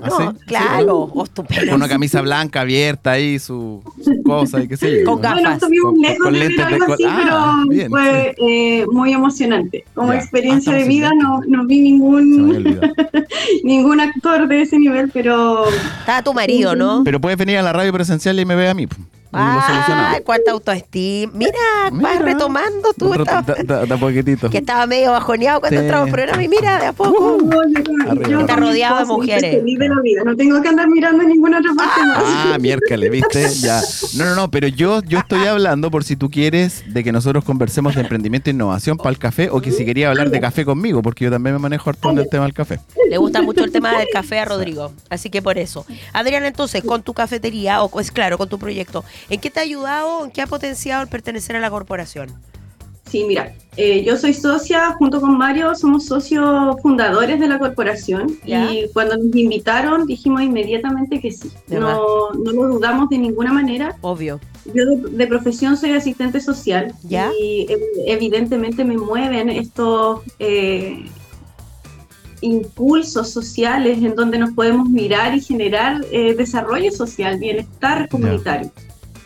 ¿Ah, 0.01 0.09
No, 0.09 0.31
sí? 0.31 0.37
claro. 0.47 1.11
oh, 1.13 1.23
estupendo. 1.23 1.65
Con 1.67 1.75
una 1.75 1.87
camisa 1.87 2.21
blanca 2.21 2.61
abierta 2.61 3.11
ahí, 3.11 3.37
su, 3.37 3.83
su 4.03 4.23
cosa 4.23 4.59
y 4.61 4.67
qué 4.67 4.75
sé 4.77 4.99
yo. 5.01 5.05
Con 5.05 5.21
gafas. 5.21 5.39
Bueno, 5.41 5.53
estuvimos 5.55 5.91
Con- 5.93 6.01
lejos 6.01 6.17
con 6.23 6.33
de 6.33 6.39
ver 6.47 6.61
algo 6.61 6.93
así, 6.93 7.03
Ah, 7.07 7.61
pero 7.63 7.69
bien, 7.75 7.89
fue 7.91 8.35
eh, 8.39 8.85
muy 8.91 9.13
emocionante. 9.13 9.85
Como 9.93 10.13
Ya. 10.13 10.19
experiencia 10.19 10.73
Ah, 10.73 10.75
de 10.77 10.83
vida 10.85 11.11
no, 11.15 11.41
no 11.47 11.65
vi 11.67 11.79
ningún, 11.81 12.27
ningún 13.63 13.99
actor 13.99 14.46
de 14.47 14.61
ese 14.61 14.79
nivel, 14.79 15.09
pero 15.13 15.67
Estaba 15.99 16.21
tu 16.21 16.33
marido, 16.33 16.75
¿no? 16.75 17.03
Pero 17.03 17.19
puedes 17.21 17.37
venir 17.37 17.57
a 17.57 17.61
la 17.61 17.73
radio 17.73 17.91
presencial 17.93 18.39
y 18.39 18.45
me 18.45 18.55
ve 18.55 18.69
a 18.69 18.73
mí. 18.73 18.87
Y 19.31 19.35
lo 19.35 19.41
Ah, 19.41 19.63
solucionamos. 19.67 20.21
cuánta 20.25 20.51
autoestima. 20.51 21.31
Mira, 21.35 21.51
vas 21.91 22.19
retomando 22.19 22.93
tú. 22.97 23.13
Estabas- 23.13 23.45
da, 23.45 23.55
da- 23.63 23.85
da 23.85 23.97
poquitito. 23.97 24.49
que 24.49 24.59
estaba 24.59 24.85
medio 24.87 25.11
bajoneado 25.11 25.59
cuando 25.59 25.79
Sí. 25.79 25.83
entramos 25.85 26.07
al 26.07 26.13
programa 26.13 26.43
y 26.43 26.47
mira, 26.47 26.79
de 26.79 26.85
a 26.87 26.93
poco. 26.93 27.37
Yo- 27.41 28.29
yo 28.29 28.39
Está 28.41 28.55
rodeado 28.55 28.99
de 28.99 29.05
mujeres. 29.05 29.55
Feliz 29.57 29.79
de 29.79 29.89
la 29.89 30.01
vida. 30.01 30.21
No 30.23 30.35
tengo 30.35 30.61
que 30.61 30.69
andar 30.69 30.87
mirando 30.89 31.23
en 31.23 31.29
ninguna 31.29 31.59
otra 31.59 31.71
parte 31.75 32.01
más. 32.05 32.23
Ah, 32.25 32.57
miércoles, 32.59 33.11
¿viste? 33.11 33.49
Ya. 33.59 33.81
No, 34.15 34.25
no, 34.25 34.35
no, 34.35 34.49
pero 34.51 34.67
yo, 34.67 35.01
yo 35.03 35.19
estoy 35.19 35.45
hablando 35.45 35.91
por 35.91 36.03
si 36.03 36.15
tú 36.15 36.29
quieres 36.29 36.83
de 36.93 37.03
que 37.03 37.11
nosotros 37.11 37.43
conversemos 37.43 37.95
de 37.95 38.01
emprendimiento 38.01 38.49
e 38.49 38.53
innovación 38.53 38.97
para 38.97 39.09
el 39.09 39.17
café 39.19 39.49
o 39.51 39.61
que 39.61 39.71
si 39.71 39.85
quería 39.85 40.09
hablar 40.09 40.29
de 40.29 40.39
café 40.39 40.63
conmigo, 40.65 41.01
porque 41.01 41.25
yo 41.25 41.31
también 41.31 41.55
me 41.55 41.59
manejo 41.59 41.89
harto 41.89 42.09
en 42.11 42.19
el 42.19 42.29
tema 42.29 42.45
del 42.45 42.53
café. 42.53 42.79
Le 43.09 43.17
gusta 43.17 43.41
mucho 43.41 43.63
el 43.63 43.71
tema 43.71 43.97
del 43.97 44.07
café 44.11 44.39
a 44.39 44.45
Rodrigo. 44.45 44.91
Así 45.09 45.29
que 45.29 45.41
por 45.41 45.57
eso. 45.57 45.85
Adriana, 46.13 46.47
entonces, 46.47 46.83
con 46.83 47.03
tu 47.03 47.13
cafetería, 47.13 47.81
o 47.83 47.89
pues 47.89 48.11
claro, 48.11 48.37
con 48.37 48.47
tu 48.49 48.57
proyecto, 48.57 49.03
¿en 49.29 49.39
qué 49.39 49.49
te 49.49 49.59
ha 49.59 49.63
ayudado, 49.63 50.25
en 50.25 50.31
qué 50.31 50.41
ha 50.41 50.47
potenciado 50.47 51.01
el 51.03 51.07
pertenecer 51.09 51.55
a 51.55 51.59
la 51.59 51.69
corporación? 51.69 52.29
Sí, 53.09 53.23
mira, 53.23 53.53
eh, 53.77 54.03
yo 54.03 54.17
soy 54.17 54.33
socia, 54.33 54.93
junto 54.99 55.21
con 55.21 55.37
Mario, 55.37 55.73
somos 55.75 56.05
socios 56.07 56.75
fundadores 56.81 57.39
de 57.39 57.47
la 57.47 57.57
corporación 57.57 58.37
Ya. 58.45 58.69
y 58.69 58.89
cuando 58.91 59.15
nos 59.15 59.33
invitaron 59.33 60.05
dijimos 60.05 60.41
inmediatamente 60.41 61.21
que 61.21 61.31
sí. 61.31 61.49
No, 61.69 62.31
no 62.33 62.51
lo 62.51 62.67
dudamos 62.67 63.07
de 63.07 63.17
ninguna 63.17 63.53
manera. 63.53 63.95
Obvio. 64.01 64.41
Yo 64.73 64.85
de, 64.85 65.09
de 65.11 65.27
profesión 65.27 65.77
soy 65.77 65.91
asistente 65.91 66.41
social 66.41 66.93
Ya. 67.03 67.31
y 67.39 67.65
ev- 67.67 67.79
evidentemente 68.07 68.83
me 68.83 68.97
mueven 68.97 69.49
estos 69.51 70.19
eh, 70.39 71.05
impulsos 72.41 73.29
sociales 73.31 73.99
en 74.03 74.15
donde 74.15 74.37
nos 74.37 74.51
podemos 74.51 74.89
mirar 74.89 75.33
y 75.33 75.39
generar 75.39 76.03
eh, 76.11 76.35
desarrollo 76.35 76.91
social, 76.91 77.39
bienestar 77.39 78.09
comunitario. 78.09 78.69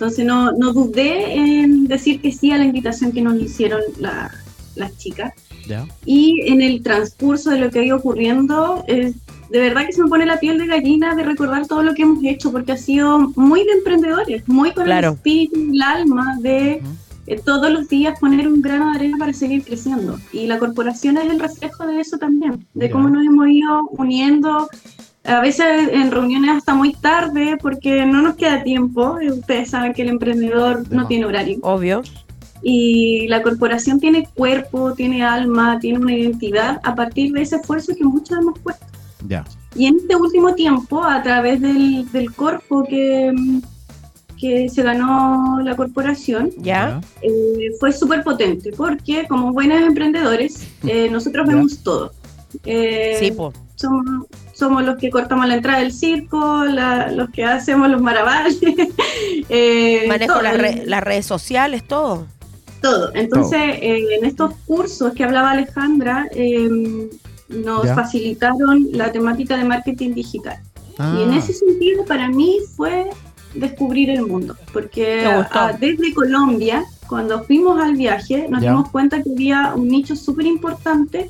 Entonces 0.02 0.26
no, 0.26 0.52
no 0.54 0.74
dudé 0.74 1.36
en 1.36 1.86
decir 1.88 2.22
que 2.22 2.32
sí 2.32 2.50
a 2.52 2.58
la 2.58 2.66
invitación 2.66 3.12
que 3.12 3.22
nos 3.22 3.40
hicieron 3.40 3.82
la- 4.00 4.32
las 4.76 4.98
chicas. 4.98 5.32
¿Ya? 5.68 5.86
Y 6.08 6.42
en 6.52 6.60
el 6.64 6.82
transcurso 6.82 7.52
de 7.52 7.60
lo 7.60 7.70
que 7.70 7.78
ha 7.82 7.86
ido 7.86 7.98
ocurriendo, 7.98 8.84
eh, 8.88 9.14
de 9.52 9.60
verdad 9.60 9.86
que 9.86 9.94
se 9.94 10.02
me 10.02 10.10
pone 10.10 10.26
la 10.26 10.40
piel 10.40 10.58
de 10.58 10.66
gallina 10.66 11.14
de 11.14 11.22
recordar 11.22 11.68
todo 11.68 11.84
lo 11.84 11.94
que 11.94 12.02
hemos 12.02 12.24
hecho, 12.24 12.52
porque 12.52 12.72
ha 12.72 12.78
sido 12.78 13.32
muy 13.36 13.64
de 13.64 13.74
emprendedores, 13.74 14.42
muy 14.48 14.72
con 14.72 14.86
Claro. 14.86 15.10
el 15.10 15.14
espíritu 15.18 15.60
y 15.60 15.76
el 15.76 15.82
alma 15.84 16.36
de 16.42 16.82
eh, 17.28 17.40
todos 17.46 17.70
los 17.72 17.88
días 17.88 18.20
poner 18.20 18.48
un 18.48 18.60
grano 18.64 18.90
de 18.90 18.96
arena 18.98 19.18
para 19.20 19.34
seguir 19.34 19.64
creciendo. 19.64 20.18
Y 20.34 20.48
la 20.48 20.58
corporación 20.58 21.18
es 21.18 21.26
el 21.30 21.40
reflejo 21.40 21.86
de 21.86 22.02
eso 22.02 22.18
también, 22.18 22.54
de 22.74 22.88
Mira. 22.88 22.92
cómo 22.92 23.08
nos 23.12 23.24
hemos 23.24 23.48
ido 23.50 23.84
uniendo. 23.92 24.68
A 25.24 25.40
veces 25.40 25.90
en 25.92 26.10
reuniones 26.12 26.50
hasta 26.58 26.74
muy 26.74 26.94
tarde 26.94 27.58
porque 27.62 28.06
no 28.06 28.22
nos 28.22 28.36
queda 28.36 28.64
tiempo. 28.64 29.20
Eh, 29.20 29.32
Ustedes 29.32 29.70
saben 29.70 29.94
que 29.94 30.02
el 30.02 30.10
emprendedor 30.10 30.84
De 30.88 30.96
no 30.96 31.02
más. 31.04 31.08
tiene 31.10 31.26
horario. 31.26 31.60
Obvio. 31.62 32.02
Y 32.64 33.28
la 33.28 33.42
corporación 33.42 34.00
tiene 34.00 34.28
cuerpo, 34.36 34.94
tiene 34.94 35.24
alma, 35.24 35.80
tiene 35.80 36.00
una 36.00 36.14
identidad 36.16 36.80
a 36.84 36.96
partir 36.96 37.32
de 37.34 37.42
ese 37.44 37.56
esfuerzo 37.58 37.94
que 37.96 38.04
muchos 38.04 38.38
hemos 38.38 38.58
puesto. 38.60 38.86
Ya. 39.28 39.46
Y 39.76 39.86
en 39.88 39.98
este 39.98 40.16
último 40.16 40.54
tiempo, 40.56 41.04
a 41.04 41.22
través 41.24 41.62
del, 41.62 42.10
del 42.12 42.34
Corfo 42.34 42.84
que, 42.84 43.34
que 44.40 44.70
se 44.70 44.84
ganó 44.84 45.60
la 45.64 45.76
corporación, 45.76 46.50
¿Ya? 46.58 47.00
eh, 47.22 47.72
fue 47.80 47.92
súper 47.94 48.24
potente, 48.24 48.72
porque 48.76 49.26
como 49.28 49.54
buenos 49.54 49.82
emprendedores, 49.82 50.68
eh, 50.84 51.10
nosotros 51.12 51.48
Ya. 51.48 51.56
vemos 51.56 51.80
todo. 51.84 52.12
Eh, 52.66 53.18
Sí, 53.20 53.32
pues. 53.32 53.56
somos, 53.76 54.26
somos 54.54 54.84
los 54.84 54.98
que 54.98 55.10
cortamos 55.10 55.48
la 55.48 55.56
entrada 55.56 55.80
del 55.80 55.92
circo, 55.94 56.66
la- 56.66 57.12
los 57.12 57.30
que 57.30 57.44
hacemos 57.44 57.90
los 57.90 58.02
maravales. 58.02 58.58
eh, 59.50 60.06
Manejo 60.08 60.34
todo. 60.34 60.44
las, 60.44 60.58
re- 60.58 60.84
las 60.86 61.04
redes 61.04 61.26
sociales, 61.26 61.88
todo. 61.88 62.28
Todo. 62.82 63.12
Entonces, 63.14 63.60
eh, 63.82 64.06
en 64.20 64.26
estos 64.26 64.54
cursos 64.66 65.14
que 65.14 65.24
hablaba 65.24 65.52
Alejandra, 65.52 66.28
eh, 66.32 67.08
nos 67.50 67.84
Ya. 67.86 67.96
facilitaron 67.96 68.88
la 68.92 69.12
temática 69.12 69.58
de 69.58 69.64
marketing 69.66 70.14
digital. 70.14 70.58
Ah, 70.98 71.16
Y 71.20 71.24
en 71.24 71.34
ese 71.34 71.54
sentido, 71.54 72.06
para 72.06 72.28
mí 72.30 72.58
fue 72.76 73.08
descubrir 73.54 74.10
el 74.10 74.26
mundo, 74.26 74.56
porque 74.72 75.26
ah, 75.26 75.74
desde 75.80 76.14
Colombia, 76.14 76.84
cuando 77.08 77.44
fuimos 77.44 77.80
al 77.82 77.96
viaje, 77.96 78.48
nos 78.50 78.62
Ya. 78.62 78.70
dimos 78.72 78.90
cuenta 78.90 79.22
que 79.22 79.30
había 79.32 79.74
un 79.76 79.90
nicho 79.90 80.16
súper 80.16 80.46
importante 80.46 81.30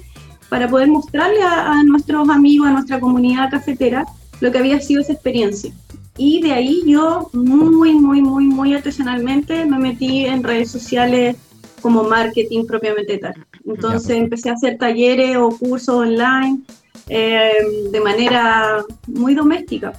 para 0.51 0.67
poder 0.67 0.89
mostrarle 0.89 1.41
a, 1.41 1.71
a 1.71 1.83
nuestros 1.85 2.27
amigos, 2.29 2.67
a 2.67 2.71
nuestra 2.71 2.99
comunidad 2.99 3.49
cafetera, 3.49 4.05
lo 4.41 4.51
que 4.51 4.57
había 4.57 4.81
sido 4.81 4.99
esa 4.99 5.13
experiencia. 5.13 5.71
Y 6.17 6.41
de 6.41 6.51
ahí 6.51 6.83
yo 6.85 7.29
muy, 7.31 7.93
muy, 7.93 8.21
muy, 8.21 8.43
muy 8.43 8.73
artesanalmente 8.73 9.65
me 9.65 9.79
metí 9.79 10.25
en 10.25 10.43
redes 10.43 10.69
sociales 10.69 11.37
como 11.81 12.03
marketing 12.03 12.65
propiamente 12.65 13.17
tal. 13.17 13.33
Entonces 13.65 14.17
empecé 14.17 14.49
a 14.49 14.53
hacer 14.55 14.77
talleres 14.77 15.37
o 15.37 15.57
cursos 15.57 15.95
online 15.95 16.59
eh, 17.07 17.53
de 17.89 18.01
manera 18.01 18.83
muy 19.07 19.33
doméstica. 19.33 19.93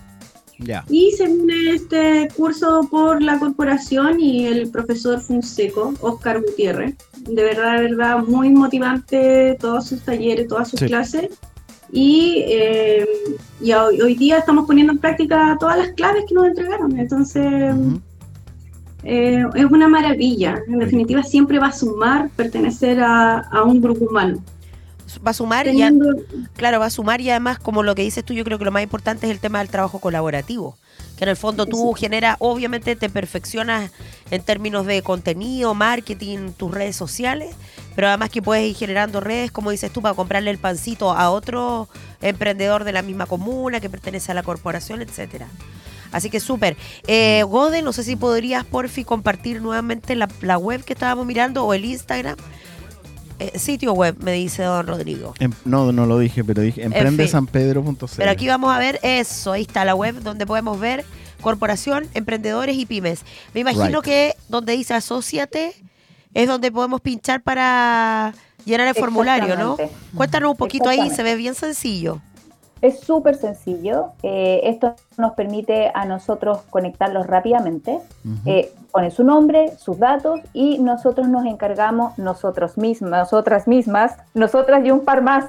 Ya. 0.64 0.84
Y 0.88 1.10
se 1.12 1.24
une 1.24 1.74
este 1.74 2.28
curso 2.36 2.86
por 2.90 3.22
la 3.22 3.38
corporación 3.38 4.20
y 4.20 4.46
el 4.46 4.70
profesor 4.70 5.20
Funseco, 5.20 5.94
Oscar 6.00 6.40
Gutiérrez. 6.40 6.94
De 7.28 7.42
verdad, 7.42 7.76
de 7.76 7.82
verdad, 7.82 8.18
muy 8.26 8.50
motivante 8.50 9.56
todos 9.60 9.86
sus 9.88 10.00
talleres, 10.02 10.48
todas 10.48 10.68
sus 10.68 10.80
Sí. 10.80 10.86
clases. 10.86 11.28
Y, 11.90 12.44
eh, 12.48 13.06
y 13.60 13.72
hoy, 13.72 14.00
hoy 14.00 14.14
día 14.14 14.38
estamos 14.38 14.66
poniendo 14.66 14.92
en 14.94 14.98
práctica 14.98 15.56
todas 15.60 15.76
las 15.78 15.90
claves 15.92 16.24
que 16.28 16.34
nos 16.34 16.46
entregaron. 16.46 16.98
Entonces, 16.98 17.74
Ujú. 17.74 18.00
eh, 19.04 19.44
es 19.54 19.64
una 19.66 19.88
maravilla. 19.88 20.58
En 20.68 20.78
definitiva, 20.78 21.22
siempre 21.22 21.58
va 21.58 21.66
a 21.66 21.72
sumar 21.72 22.30
pertenecer 22.36 23.00
a, 23.00 23.40
a 23.40 23.62
un 23.64 23.80
grupo 23.82 24.06
humano. 24.06 24.42
Va 25.24 25.30
a 25.30 25.34
sumar 25.34 25.66
y 25.66 25.70
Teniendo, 25.70 26.06
Claro, 26.56 26.80
va 26.80 26.86
a 26.86 26.90
sumar 26.90 27.20
y 27.20 27.30
además, 27.30 27.58
como 27.58 27.82
lo 27.82 27.94
que 27.94 28.02
dices 28.02 28.24
tú, 28.24 28.34
yo 28.34 28.44
creo 28.44 28.58
que 28.58 28.64
lo 28.64 28.72
más 28.72 28.82
importante 28.82 29.26
es 29.26 29.32
el 29.32 29.40
tema 29.40 29.58
del 29.58 29.68
trabajo 29.68 29.98
colaborativo. 29.98 30.76
Que 31.16 31.24
en 31.24 31.30
el 31.30 31.36
fondo 31.36 31.66
tú 31.66 31.92
generas, 31.92 32.36
obviamente 32.38 32.96
te 32.96 33.08
perfeccionas 33.08 33.90
en 34.30 34.42
términos 34.42 34.86
de 34.86 35.02
contenido, 35.02 35.74
marketing, 35.74 36.52
tus 36.56 36.72
redes 36.72 36.96
sociales, 36.96 37.54
pero 37.94 38.08
además 38.08 38.30
que 38.30 38.42
puedes 38.42 38.68
ir 38.68 38.76
generando 38.76 39.20
redes, 39.20 39.50
como 39.50 39.70
dices 39.70 39.92
tú, 39.92 40.00
para 40.02 40.14
comprarle 40.14 40.50
el 40.50 40.58
pancito 40.58 41.12
a 41.12 41.30
otro 41.30 41.88
emprendedor 42.22 42.84
de 42.84 42.92
la 42.92 43.02
misma 43.02 43.26
comuna 43.26 43.80
que 43.80 43.90
pertenece 43.90 44.32
a 44.32 44.34
la 44.34 44.42
corporación, 44.42 45.02
etcétera. 45.02 45.48
Así 46.12 46.28
que 46.28 46.40
súper. 46.40 46.76
Eh, 47.06 47.42
Gode, 47.42 47.82
no 47.82 47.92
sé 47.92 48.04
si 48.04 48.16
podrías, 48.16 48.64
porfi, 48.64 49.02
compartir 49.04 49.62
nuevamente 49.62 50.14
la, 50.14 50.28
la 50.42 50.58
web 50.58 50.84
que 50.84 50.92
estábamos 50.92 51.26
mirando 51.26 51.64
o 51.64 51.74
el 51.74 51.84
Instagram. 51.84 52.36
Eh, 53.38 53.58
sitio 53.58 53.92
web, 53.92 54.16
me 54.20 54.32
dice 54.32 54.62
don 54.62 54.86
Rodrigo. 54.86 55.34
Em- 55.40 55.52
no, 55.64 55.92
no 55.92 56.06
lo 56.06 56.18
dije, 56.18 56.44
pero 56.44 56.62
dije 56.62 56.82
emprendesanpedro.cl. 56.84 58.06
Pero 58.16 58.30
aquí 58.30 58.46
vamos 58.48 58.72
a 58.74 58.78
ver 58.78 58.98
eso, 59.02 59.52
ahí 59.52 59.62
está 59.62 59.84
la 59.84 59.94
web 59.94 60.22
donde 60.22 60.46
podemos 60.46 60.78
ver 60.78 61.04
corporación, 61.40 62.06
emprendedores 62.14 62.76
y 62.76 62.86
pymes. 62.86 63.22
Me 63.54 63.60
imagino 63.60 64.00
Right. 64.00 64.04
que 64.04 64.34
donde 64.48 64.74
dice 64.74 64.94
asóciate 64.94 65.74
es 66.34 66.48
donde 66.48 66.70
podemos 66.70 67.00
pinchar 67.00 67.42
para 67.42 68.32
llenar 68.64 68.86
el 68.88 68.94
formulario, 68.94 69.56
¿no? 69.56 69.76
Cuéntanos 70.14 70.52
un 70.52 70.56
poquito 70.56 70.88
ahí, 70.88 71.10
se 71.10 71.22
ve 71.22 71.34
bien 71.36 71.54
sencillo. 71.54 72.20
Es 72.82 73.00
súper 73.00 73.36
sencillo. 73.36 74.08
eh, 74.22 74.60
esto 74.64 74.94
nos 75.16 75.32
permite 75.32 75.90
a 75.94 76.04
nosotros 76.04 76.62
conectarlos 76.68 77.26
rápidamente. 77.26 78.00
Ujú. 78.24 78.36
Eh, 78.50 78.72
ponen 78.90 79.10
su 79.10 79.24
nombre, 79.24 79.70
sus 79.78 79.98
datos 79.98 80.40
y 80.52 80.78
nosotros 80.78 81.28
nos 81.28 81.46
encargamos, 81.46 82.18
nosotros 82.18 82.76
mismas, 82.76 83.10
nosotras 83.32 83.66
mismas, 83.66 84.16
nosotras 84.34 84.84
y 84.84 84.90
un 84.90 85.04
par 85.04 85.22
más, 85.22 85.46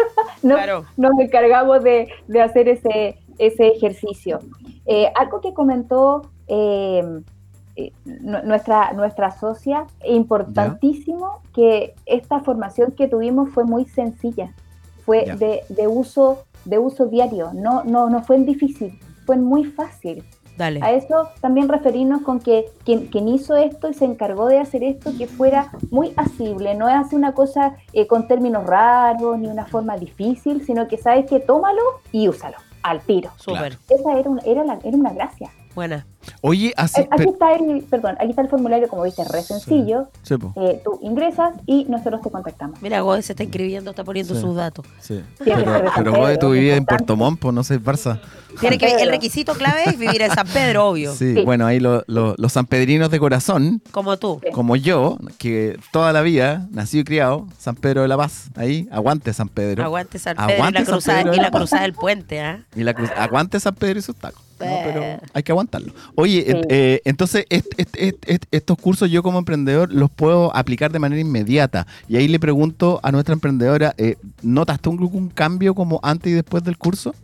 nos, 0.42 0.56
Claro. 0.56 0.84
nos 0.96 1.12
encargamos 1.18 1.82
de, 1.82 2.08
de 2.28 2.40
hacer 2.40 2.68
ese, 2.68 3.18
ese 3.38 3.66
ejercicio. 3.68 4.38
Eh, 4.86 5.12
algo 5.16 5.40
que 5.40 5.52
comentó 5.52 6.22
eh, 6.46 7.22
eh, 7.74 7.92
nu- 8.04 8.42
nuestra, 8.44 8.92
nuestra 8.92 9.32
socia, 9.32 9.86
importantísimo, 10.04 11.42
que 11.52 11.94
esta 12.06 12.40
formación 12.40 12.92
que 12.92 13.08
tuvimos 13.08 13.50
fue 13.50 13.64
muy 13.64 13.84
sencilla, 13.86 14.54
fue 15.04 15.24
de, 15.36 15.62
de 15.68 15.86
uso, 15.88 16.44
de 16.66 16.78
uso 16.78 17.06
diario, 17.06 17.52
no, 17.54 17.82
no, 17.84 18.10
no 18.10 18.22
fue 18.22 18.38
difícil, 18.38 18.98
fue 19.24 19.36
muy 19.36 19.64
fácil. 19.64 20.22
Dale. 20.58 20.80
A 20.82 20.92
eso 20.92 21.28
también 21.42 21.68
referirnos 21.68 22.22
con 22.22 22.40
que 22.40 22.64
quien, 22.84 23.08
quien 23.08 23.28
hizo 23.28 23.56
esto 23.56 23.90
y 23.90 23.94
se 23.94 24.06
encargó 24.06 24.46
de 24.46 24.58
hacer 24.58 24.82
esto, 24.84 25.10
que 25.18 25.26
fuera 25.26 25.70
muy 25.90 26.14
asible, 26.16 26.74
no 26.74 26.86
hace 26.86 27.14
una 27.14 27.32
cosa 27.34 27.76
eh, 27.92 28.06
con 28.06 28.26
términos 28.26 28.64
raros 28.64 29.38
ni 29.38 29.48
una 29.48 29.66
forma 29.66 29.98
difícil, 29.98 30.64
sino 30.64 30.88
que 30.88 30.96
sabes 30.96 31.26
que 31.26 31.40
tómalo 31.40 31.82
y 32.10 32.28
úsalo 32.28 32.56
al 32.82 33.00
tiro. 33.02 33.30
Súper. 33.36 33.76
Esa 33.90 34.18
era, 34.18 34.30
un- 34.30 34.40
era, 34.46 34.64
la- 34.64 34.78
era 34.82 34.96
una 34.96 35.12
gracia. 35.12 35.50
Buena. 35.76 36.06
Oye, 36.40 36.72
así. 36.76 37.02
Eh, 37.02 37.08
aquí 37.08 37.18
pero- 37.18 37.30
está 37.32 37.52
el, 37.54 37.82
perdón, 37.84 38.16
aquí 38.18 38.30
está 38.30 38.42
el 38.42 38.48
formulario, 38.48 38.88
como 38.88 39.02
viste, 39.04 39.22
re 39.24 39.42
sencillo. 39.42 40.08
Sí, 40.22 40.34
Eh, 40.56 40.80
tú 40.82 40.98
ingresas 41.02 41.54
y 41.66 41.84
nosotros 41.84 42.20
te 42.22 42.30
contactamos. 42.30 42.82
Mira, 42.82 43.00
Gode 43.02 43.22
se 43.22 43.34
está 43.34 43.44
inscribiendo, 43.44 43.90
está 43.90 44.02
poniendo 44.02 44.34
Sí. 44.34 44.40
sus 44.40 44.56
datos. 44.56 44.84
sí. 45.00 45.22
Pero, 45.38 45.62
pero 45.94 46.38
tú 46.38 46.50
vivías 46.50 46.78
en. 46.78 46.84
Puerto 46.86 47.14
Montt, 47.16 47.44
no 47.44 47.62
sé, 47.62 47.80
Barça. 47.80 48.18
Tiene 48.58 48.78
que, 48.78 48.86
el 48.90 49.10
requisito 49.10 49.52
clave 49.52 49.82
es 49.86 49.98
vivir 49.98 50.22
en 50.22 50.30
San 50.32 50.46
Pedro, 50.48 50.88
obvio. 50.88 51.12
Sí, 51.14 51.34
Sí. 51.34 51.42
bueno, 51.44 51.66
ahí 51.66 51.78
lo- 51.78 52.02
lo- 52.06 52.34
los 52.38 52.52
sanpedrinos 52.54 53.10
de 53.10 53.18
corazón, 53.20 53.82
Como 53.92 54.16
tú. 54.16 54.40
Sí. 54.42 54.50
como 54.52 54.76
yo, 54.76 55.18
que 55.38 55.78
toda 55.92 56.12
la 56.14 56.22
vida, 56.22 56.66
nacido 56.70 57.02
y 57.02 57.04
criado, 57.04 57.46
San 57.58 57.76
Pedro 57.76 58.00
de 58.02 58.08
la 58.08 58.16
Paz, 58.16 58.48
ahí, 58.56 58.88
aguante 58.90 59.32
San 59.34 59.48
Pedro. 59.50 59.84
Aguante 59.84 60.18
San 60.18 60.36
Pedro 60.36 60.54
Aguante 60.54 60.78
y 60.78 60.80
la 60.80 60.86
San 60.86 60.94
cruzada, 60.94 61.20
y 61.20 61.36
la 61.36 61.42
la 61.42 61.50
cruzada 61.50 61.82
del 61.82 61.92
puente, 61.92 62.40
¿ah? 62.40 62.64
Y 62.74 62.82
la 62.82 62.94
cruz, 62.94 63.10
aguante 63.14 63.60
San 63.60 63.74
Pedro 63.74 63.98
y 63.98 64.02
sus 64.02 64.16
tacos. 64.16 64.42
¿No? 64.58 64.66
Pero 64.84 65.20
hay 65.34 65.42
que 65.42 65.52
aguantarlo. 65.52 65.92
Oye, 66.14 66.44
Sí. 66.46 66.52
eh, 66.52 66.62
eh, 66.68 67.00
entonces 67.04 67.44
est- 67.50 67.72
est- 67.78 67.96
est- 67.96 68.24
est- 68.30 68.44
estos 68.50 68.78
cursos 68.78 69.10
yo 69.10 69.22
como 69.22 69.38
emprendedor 69.38 69.92
los 69.92 70.10
puedo 70.10 70.54
aplicar 70.56 70.90
de 70.92 70.98
manera 70.98 71.20
inmediata. 71.20 71.86
Y 72.08 72.16
ahí 72.16 72.28
le 72.28 72.38
pregunto 72.40 73.00
a 73.02 73.12
nuestra 73.12 73.34
emprendedora, 73.34 73.94
eh, 73.98 74.16
¿notaste 74.42 74.88
un, 74.88 75.02
un 75.12 75.28
cambio 75.28 75.74
como 75.74 76.00
antes 76.02 76.32
y 76.32 76.34
después 76.34 76.64
del 76.64 76.78
curso? 76.78 77.14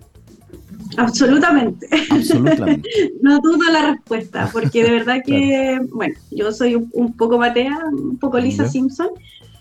absolutamente. 0.97 1.89
Absolutamente. 2.11 2.89
No 3.23 3.39
dudo 3.41 3.63
la 3.73 3.93
respuesta, 3.93 4.51
porque 4.53 4.83
de 4.85 4.91
verdad 4.91 5.19
que, 5.25 5.81
bueno, 5.93 6.15
yo 6.31 6.53
soy 6.53 6.75
un, 6.75 6.91
un 6.93 7.13
poco 7.17 7.39
Matea, 7.39 7.79
un 7.93 8.19
poco 8.19 8.39
Lisa 8.39 8.65
Ya. 8.65 8.69
Simpson, 8.71 9.09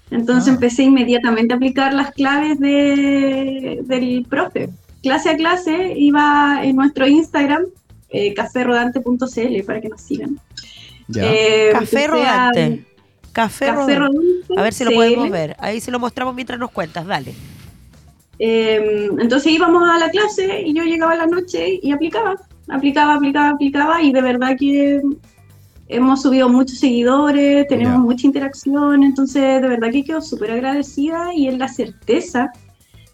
entonces 0.09 0.49
Ah. 0.49 0.53
empecé 0.55 0.83
inmediatamente 0.83 1.53
a 1.53 1.57
aplicar 1.57 1.93
las 1.93 2.11
claves 2.11 2.59
de, 2.59 3.81
del 3.85 4.25
profe. 4.29 4.69
Clase 5.03 5.29
a 5.31 5.35
clase 5.35 5.93
iba 5.97 6.59
en 6.63 6.75
nuestro 6.75 7.07
Instagram, 7.07 7.63
eh, 8.09 8.33
caférodante.cl, 8.33 9.63
para 9.65 9.81
que 9.81 9.89
nos 9.89 10.01
sigan. 10.01 10.39
Ya. 11.07 11.23
Eh, 11.25 11.69
Café 11.73 12.07
rodante. 12.07 12.85
Café, 13.31 13.65
Café 13.67 13.95
rodante. 13.95 14.17
Rodante. 14.47 14.53
A 14.59 14.61
ver 14.63 14.73
si 14.73 14.83
lo 14.83 14.91
CL. 14.91 14.95
podemos 14.97 15.29
ver. 15.29 15.55
Ahí 15.59 15.79
se 15.81 15.91
lo 15.91 15.99
mostramos 15.99 16.35
mientras 16.35 16.59
nos 16.59 16.71
cuentas. 16.71 17.05
Dale. 17.05 17.33
Eh, 18.39 19.07
entonces 19.19 19.51
íbamos 19.51 19.87
a 19.89 19.99
la 19.99 20.09
clase 20.09 20.63
y 20.65 20.73
yo 20.73 20.83
llegaba 20.83 21.13
a 21.13 21.17
la 21.17 21.27
noche 21.27 21.79
y 21.81 21.91
aplicaba, 21.91 22.35
aplicaba, 22.69 23.15
aplicaba, 23.15 23.49
aplicaba 23.49 24.01
y 24.01 24.11
de 24.11 24.21
verdad 24.21 24.55
que 24.59 24.99
hemos 25.87 26.21
subido 26.23 26.49
muchos 26.49 26.79
seguidores, 26.79 27.67
tenemos 27.67 27.93
Ya. 27.95 27.99
mucha 27.99 28.25
interacción, 28.25 29.03
entonces 29.03 29.61
de 29.61 29.67
verdad 29.67 29.91
que 29.91 30.03
quedo 30.03 30.21
súper 30.21 30.51
agradecida 30.51 31.33
y 31.35 31.49
es 31.49 31.57
la 31.57 31.67
certeza 31.67 32.51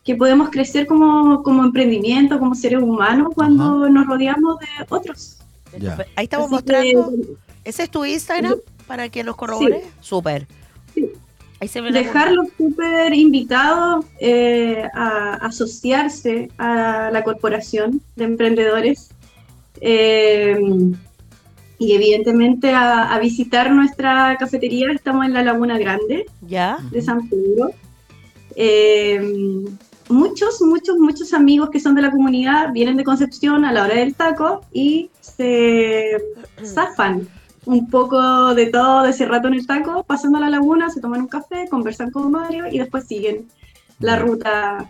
que 0.08 0.16
podemos 0.16 0.50
crecer 0.50 0.88
como, 0.88 1.44
como 1.44 1.66
emprendimiento, 1.66 2.40
como 2.40 2.56
seres 2.56 2.82
humanos 2.82 3.28
cuando 3.36 3.90
nos 3.90 4.08
rodeamos 4.08 4.58
de 4.58 4.68
otros. 4.88 5.38
Ya. 5.78 5.98
Ahí 6.16 6.24
estamos 6.24 6.46
Así 6.46 6.54
mostrando. 6.56 7.12
que 7.12 7.70
¿Ese 7.70 7.84
es 7.84 7.92
tu 7.92 8.06
Instagram 8.06 8.56
para 8.88 9.10
que 9.10 9.22
nos 9.26 9.36
corrobore? 9.36 9.84
Súper. 10.00 10.48
Sí. 10.96 11.12
Ahí 11.60 11.68
se 11.68 11.82
dejarlos 11.82 12.48
súper 12.58 13.14
invitados 13.14 14.06
eh, 14.22 14.88
a 14.94 15.34
asociarse 15.46 16.52
a 16.58 17.10
la 17.12 17.22
corporación 17.26 18.00
de 18.16 18.24
emprendedores 18.24 19.10
eh, 19.82 20.58
y 21.80 21.92
evidentemente 21.92 22.72
a, 22.72 23.14
a 23.14 23.20
visitar 23.20 23.72
nuestra 23.72 24.38
cafetería. 24.40 24.90
Estamos 24.94 25.26
en 25.26 25.34
la 25.34 25.44
Laguna 25.44 25.78
Grande 25.78 26.28
¿Ya? 26.48 26.78
de 26.92 27.02
San 27.02 27.28
Pedro. 27.28 27.72
Eh, 28.56 29.66
muchos, 30.10 30.62
muchos, 30.62 30.98
muchos 30.98 31.34
amigos 31.34 31.70
que 31.70 31.80
son 31.80 31.96
de 31.96 32.02
la 32.02 32.12
comunidad 32.12 32.72
vienen 32.72 32.98
de 32.98 33.04
Concepción 33.04 33.66
a 33.66 33.72
la 33.72 33.84
hora 33.84 33.96
del 33.96 34.16
taco 34.16 34.62
y 34.72 35.10
se 35.22 36.18
zafan 36.64 37.28
un 37.66 37.90
poco 37.90 38.54
de 38.56 38.68
todo 38.68 39.04
de 39.04 39.10
ese 39.10 39.26
rato 39.26 39.48
en 39.50 39.56
el 39.56 39.68
taco, 39.68 40.04
pasando 40.04 40.38
a 40.38 40.42
la 40.42 40.50
laguna, 40.50 40.90
se 40.90 41.02
toman 41.02 41.22
un 41.22 41.28
café, 41.28 41.68
conversan 41.70 42.12
con 42.12 42.32
Mario 42.32 42.66
y 42.72 42.80
después 42.80 43.06
siguen 43.06 43.48
la 44.00 44.18
ruta 44.18 44.90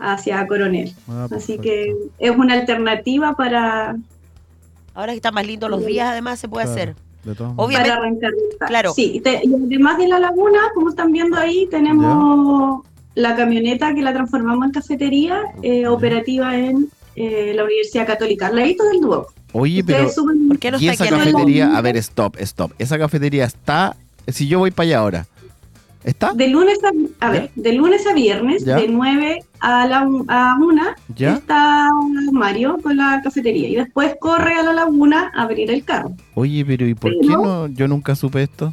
hacia 0.00 0.44
Coronel. 0.48 0.92
Ah, 1.08 1.28
Así 1.30 1.58
que 1.58 1.94
es 2.18 2.30
una 2.36 2.54
alternativa 2.54 3.34
para, 3.36 3.96
Ahora 4.94 5.12
que 5.12 5.16
están 5.16 5.32
más 5.34 5.46
lindos 5.46 5.70
los 5.70 5.86
días, 5.86 6.08
además 6.10 6.38
se 6.40 6.48
puede 6.48 6.64
Claro. 6.66 6.80
hacer. 6.80 6.96
De 7.24 7.34
para 7.36 7.50
Obviamente- 7.56 8.26
taco. 8.58 8.66
claro. 8.68 8.92
Sí, 8.94 9.20
te- 9.22 9.40
y 9.44 9.54
además 9.54 9.96
de 9.98 10.08
la 10.08 10.18
laguna, 10.18 10.58
como 10.74 10.90
están 10.90 11.12
viendo 11.12 11.36
ahí, 11.36 11.68
tenemos 11.70 12.84
la 13.14 13.36
camioneta 13.36 13.94
que 13.94 14.02
la 14.02 14.12
transformamos 14.12 14.66
en 14.66 14.72
cafetería, 14.72 15.38
eh, 15.62 15.86
operativa 15.86 16.56
en 16.56 16.88
eh, 17.16 17.52
la 17.54 17.64
Universidad 17.64 18.06
Católica, 18.06 18.46
al 18.46 18.56
ladito 18.56 18.84
del 18.84 19.00
Duoc. 19.00 19.32
Oye, 19.52 19.84
pero 19.84 20.08
suben- 20.08 20.48
¿Por 20.48 20.58
qué 20.58 20.70
no 20.70 20.78
¿y 20.80 20.88
está 20.88 21.04
esa 21.04 21.16
cafetería? 21.18 21.76
A 21.76 21.80
ver, 21.82 21.96
stop, 21.98 22.36
stop. 22.40 22.72
Esa 22.78 22.98
cafetería 22.98 23.44
está, 23.44 23.94
si 24.28 24.48
yo 24.48 24.58
voy 24.60 24.70
para 24.70 24.86
allá 24.86 24.98
ahora, 25.00 25.26
¿está? 26.04 26.32
De 26.32 26.48
lunes 26.48 26.78
a, 26.82 27.26
a 27.26 27.30
ver, 27.30 27.50
de 27.54 27.72
lunes 27.74 28.06
a 28.06 28.14
viernes, 28.14 28.64
Ya. 28.64 28.76
de 28.76 28.88
9 28.88 29.40
a 29.60 29.86
la 29.86 30.08
a 30.28 30.56
1, 30.58 30.82
¿Ya? 31.14 31.34
está 31.34 31.90
Mario 32.32 32.78
con 32.82 32.96
la 32.96 33.20
cafetería 33.22 33.68
y 33.68 33.74
después 33.76 34.14
corre 34.20 34.54
a 34.54 34.62
la 34.62 34.72
laguna 34.72 35.30
a 35.34 35.42
abrir 35.42 35.70
el 35.70 35.84
carro. 35.84 36.12
Oye, 36.34 36.64
pero 36.64 36.86
¿y 36.88 36.94
por 36.94 37.10
qué 37.12 37.26
no? 37.26 37.66
Yo 37.68 37.86
nunca 37.88 38.14
supe 38.16 38.42
esto. 38.44 38.72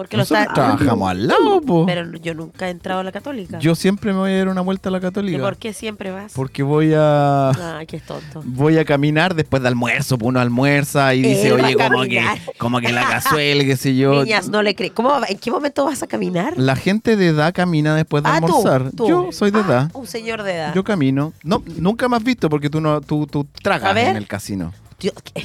Porque 0.00 0.16
lo 0.16 0.22
Nosotros 0.22 0.46
trabajamos 0.54 1.10
al 1.10 1.26
lado, 1.26 1.60
po. 1.60 1.84
Pero 1.84 2.10
yo 2.16 2.32
nunca 2.32 2.68
he 2.68 2.70
entrado 2.70 3.00
a 3.00 3.04
la 3.04 3.12
católica. 3.12 3.58
Yo 3.58 3.74
siempre 3.74 4.14
me 4.14 4.18
voy 4.20 4.32
a 4.32 4.38
dar 4.38 4.48
una 4.48 4.62
vuelta 4.62 4.88
a 4.88 4.92
la 4.92 4.96
¿Y 4.96 5.00
católica. 5.02 5.42
por 5.42 5.58
qué 5.58 5.74
siempre 5.74 6.10
vas? 6.10 6.32
Porque 6.32 6.62
voy 6.62 6.94
a... 6.96 7.50
Ay, 7.78 7.86
qué 7.86 8.00
tonto. 8.00 8.40
Voy 8.46 8.78
a 8.78 8.86
caminar 8.86 9.34
después 9.34 9.60
de 9.60 9.68
almuerzo, 9.68 10.16
pues 10.16 10.28
uno 10.30 10.40
almuerza 10.40 11.14
y 11.14 11.20
dice, 11.20 11.52
va 11.52 11.66
oye, 11.66 11.74
como 11.76 12.00
que, 12.04 12.24
como 12.56 12.80
que 12.80 12.92
la 12.92 13.06
cazuela, 13.10 13.62
qué 13.62 13.76
sé 13.76 13.94
yo. 13.94 14.24
Niñas, 14.24 14.48
no 14.48 14.62
le 14.62 14.74
creen. 14.74 14.94
¿Cómo, 14.94 15.10
va- 15.10 15.26
¿En 15.28 15.36
qué 15.36 15.50
momento 15.50 15.84
vas 15.84 16.02
a 16.02 16.06
caminar? 16.06 16.54
La 16.56 16.76
gente 16.76 17.16
de 17.16 17.26
edad 17.26 17.52
camina 17.52 17.94
después 17.94 18.22
de 18.22 18.30
Ah, 18.30 18.40
tú, 18.40 18.46
almorzar. 18.46 18.90
tú. 18.96 19.06
Yo 19.06 19.32
soy 19.32 19.50
de 19.50 19.58
Ah, 19.58 19.64
edad. 19.66 19.90
Un 19.92 20.06
señor 20.06 20.42
de 20.44 20.54
edad. 20.54 20.74
Yo 20.74 20.82
camino. 20.82 21.34
No, 21.42 21.62
nunca 21.76 22.08
me 22.08 22.16
has 22.16 22.24
visto 22.24 22.48
porque 22.48 22.70
tú 22.70 22.80
no, 22.80 23.02
tú, 23.02 23.26
tú 23.26 23.46
tragas 23.62 23.94
en 23.98 24.16
el 24.16 24.26
casino. 24.26 24.72
Dios, 24.98 25.12
¿qué? 25.34 25.42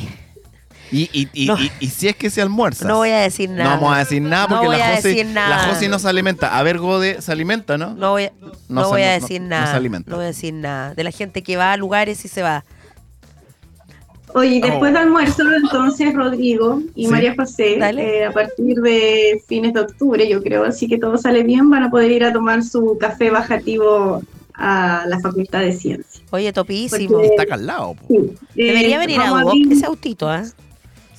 Y, 0.91 1.09
y, 1.13 1.27
y, 1.33 1.45
No. 1.47 1.57
y- 1.59 1.71
y 1.79 1.87
si 1.87 2.07
es 2.07 2.15
que 2.15 2.29
se 2.29 2.41
almuerza. 2.41 2.87
No 2.87 2.97
voy 2.97 3.09
a 3.09 3.19
decir 3.19 3.49
nada. 3.49 3.63
No 3.63 3.69
vamos 3.81 3.95
a 3.95 3.99
decir 3.99 4.21
nada 4.21 4.43
No 4.43 4.49
porque 4.49 4.67
voy 4.67 4.77
la 4.77 4.91
a 4.91 4.95
José, 4.95 5.07
decir 5.09 5.25
nada. 5.27 5.49
la 5.67 5.73
José 5.73 5.89
no 5.89 5.99
se 5.99 6.07
alimenta. 6.07 6.57
A 6.57 6.63
ver, 6.63 6.77
Gode 6.77 7.21
se 7.21 7.31
alimenta, 7.31 7.77
¿no? 7.77 7.93
No 7.95 8.11
voy, 8.11 8.25
a- 8.25 8.33
No 8.41 8.51
no 8.69 8.83
se- 8.83 8.89
voy 8.89 9.01
a 9.01 9.15
no- 9.17 9.21
decir 9.21 9.41
no- 9.41 9.45
no 9.47 9.55
nada. 9.55 9.71
se 9.71 9.77
alimenta. 9.77 10.09
No 10.11 10.17
voy 10.17 10.23
a 10.25 10.27
decir 10.27 10.53
nada. 10.53 10.93
De 10.93 11.03
la 11.03 11.11
gente 11.11 11.41
que 11.43 11.57
va 11.57 11.73
a 11.73 11.77
lugares 11.77 12.23
y 12.23 12.27
se 12.27 12.41
va. 12.43 12.63
Oye, 14.33 14.59
después 14.61 14.91
Oh. 14.91 14.93
de 14.93 14.99
almuerzo, 14.99 15.43
entonces 15.63 16.13
Rodrigo 16.13 16.81
y 16.93 17.05
Sí. 17.05 17.11
María 17.11 17.33
José, 17.37 17.77
eh, 17.79 18.25
a 18.25 18.31
partir 18.31 18.75
de 18.81 19.41
fines 19.47 19.73
de 19.73 19.79
octubre, 19.79 20.27
yo 20.27 20.43
creo, 20.43 20.65
así 20.65 20.87
que 20.87 20.97
todo 20.97 21.17
sale 21.17 21.43
bien, 21.43 21.69
van 21.69 21.83
a 21.83 21.89
poder 21.89 22.11
ir 22.11 22.25
a 22.25 22.33
tomar 22.33 22.61
su 22.63 22.97
café 22.99 23.29
bajativo 23.29 24.21
a 24.53 25.05
la 25.07 25.19
Facultad 25.21 25.61
de 25.61 25.71
Ciencias. 25.71 26.21
Oye, 26.31 26.51
topísimo. 26.51 27.13
Porque- 27.13 27.27
Está 27.27 27.43
acá 27.43 27.53
al 27.53 27.65
lado. 27.65 27.93
po. 27.93 28.05
Sí, 28.09 28.33
Debería 28.55 28.95
eh, 28.97 28.99
venir 28.99 29.19
a 29.21 29.43
ese 29.71 29.85
autito, 29.85 30.27
¿ah? 30.29 30.43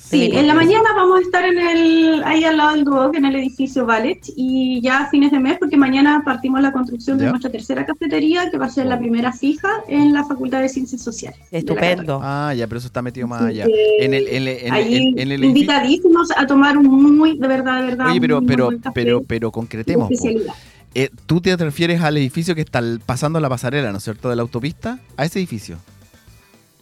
Sí, 0.09 0.29
en 0.33 0.47
la 0.47 0.53
mañana 0.53 0.85
vamos 0.95 1.19
a 1.19 1.21
estar 1.21 1.43
en 1.43 1.59
el, 1.59 2.23
ahí 2.23 2.43
al 2.45 2.55
lado 2.57 2.71
del 2.75 2.85
Duoc, 2.85 3.15
en 3.15 3.25
el 3.25 3.35
edificio 3.35 3.85
Ballet, 3.85 4.19
y 4.37 4.79
ya 4.81 4.99
a 4.99 5.09
fines 5.09 5.31
de 5.31 5.39
mes, 5.39 5.57
porque 5.59 5.75
mañana 5.75 6.21
partimos 6.23 6.61
la 6.61 6.71
construcción 6.71 7.17
Ya. 7.19 7.25
de 7.25 7.29
nuestra 7.31 7.51
tercera 7.51 7.85
cafetería, 7.85 8.49
que 8.49 8.57
va 8.57 8.67
a 8.67 8.69
ser 8.69 8.85
la 8.85 8.97
primera 8.97 9.33
fija 9.33 9.67
en 9.87 10.13
la 10.13 10.23
Facultad 10.25 10.61
de 10.61 10.69
Ciencias 10.69 11.01
Sociales. 11.01 11.39
Estupendo. 11.51 12.19
Ah, 12.23 12.53
ya, 12.55 12.67
pero 12.67 12.77
eso 12.79 12.87
está 12.87 13.01
metido 13.01 13.27
más 13.27 13.41
allá. 13.41 13.65
En 13.99 14.13
el, 14.13 14.27
en 14.27 14.35
el- 14.35 14.47
en- 14.47 14.73
Ahí 14.73 14.95
en- 15.09 15.19
en 15.19 15.31
el 15.31 15.43
invitadísimos 15.43 16.29
a 16.35 16.47
tomar 16.47 16.77
un 16.77 17.17
muy, 17.17 17.37
de 17.37 17.47
verdad, 17.47 17.81
de 17.81 17.87
verdad. 17.87 18.09
Oye, 18.09 18.21
pero, 18.21 18.39
muy 18.39 18.47
pero, 18.47 18.69
café 18.81 18.91
pero, 18.93 19.21
pero 19.27 19.51
concretemos. 19.51 20.09
especialidad. 20.09 20.53
Eh, 20.95 21.09
Tú 21.25 21.41
te 21.41 21.55
refieres 21.57 22.01
al 22.01 22.15
edificio 22.17 22.55
que 22.55 22.61
está 22.61 22.81
pasando 23.05 23.39
la 23.39 23.49
pasarela, 23.49 23.91
¿no 23.91 23.97
es 23.97 24.03
cierto? 24.05 24.29
De 24.29 24.35
la 24.37 24.41
autopista. 24.41 24.99
A 25.17 25.25
ese 25.25 25.39
edificio. 25.39 25.77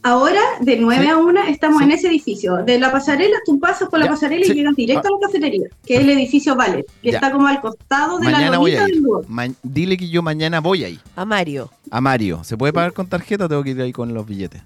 Ahora, 0.07 0.39
de 0.61 0.77
9 0.77 1.03
Sí. 1.05 1.09
a 1.09 1.17
1, 1.17 1.41
estamos 1.47 1.79
Sí. 1.79 1.83
en 1.85 1.91
ese 1.91 2.07
edificio. 2.09 2.57
De 2.57 2.79
la 2.79 2.91
pasarela, 2.91 3.37
tú 3.43 3.59
pasas 3.59 3.89
por 3.89 3.97
la 3.97 4.05
Ya, 4.05 4.11
pasarela 4.11 4.45
sí. 4.45 4.51
y 4.51 4.55
llegas 4.55 4.75
directo 4.75 5.07
Ah. 5.07 5.09
a 5.09 5.19
la 5.19 5.27
cafetería, 5.27 5.67
que 5.83 5.95
es 5.95 6.01
el 6.01 6.09
edificio 6.11 6.55
Ballet, 6.55 6.85
que 7.01 7.09
Ya. 7.09 7.17
está 7.17 7.31
como 7.31 7.47
al 7.47 7.59
costado 7.59 8.19
de 8.19 8.25
Mañana 8.25 8.51
la 8.51 8.57
voy 8.59 8.71
lomita 8.73 8.85
a 8.85 8.87
ir. 8.87 8.93
del 8.93 9.03
Duoc. 9.03 9.27
Ma- 9.27 9.47
dile 9.63 9.97
que 9.97 10.07
yo 10.07 10.21
mañana 10.21 10.59
voy 10.59 10.83
ahí. 10.83 10.99
A 11.15 11.25
Mario. 11.25 11.71
A 11.89 12.01
Mario. 12.01 12.43
¿Se 12.43 12.55
puede 12.55 12.71
pagar 12.71 12.93
con 12.93 13.07
tarjeta 13.07 13.45
o 13.45 13.49
tengo 13.49 13.63
que 13.63 13.71
ir 13.71 13.81
ahí 13.81 13.91
con 13.91 14.13
los 14.13 14.27
billetes? 14.27 14.61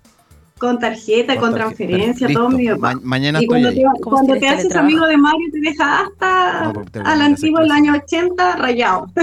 Con 0.60 0.78
tarjeta, 0.78 1.36
con, 1.38 1.52
tarjeta. 1.52 1.66
transferencia, 1.76 2.28
Listo. 2.28 2.42
todo 2.42 2.50
mi 2.58 2.68
papá. 2.68 2.94
Ma- 2.96 3.02
mañana 3.04 3.40
y 3.40 3.44
estoy 3.46 3.48
cuando 3.62 3.70
ahí. 3.70 3.76
te, 3.76 3.84
¿Cómo 4.02 4.16
cuando 4.18 4.34
te 4.38 4.48
haces 4.50 4.76
amigo 4.76 5.06
de 5.08 5.18
Mario, 5.18 5.48
te 5.52 5.60
deja 5.62 6.02
hasta 6.02 6.64
No, 6.74 6.84
al 7.06 7.22
antiguo 7.22 7.60
del 7.62 7.72
año 7.72 7.94
80 7.96 8.56
rayado. 8.58 9.08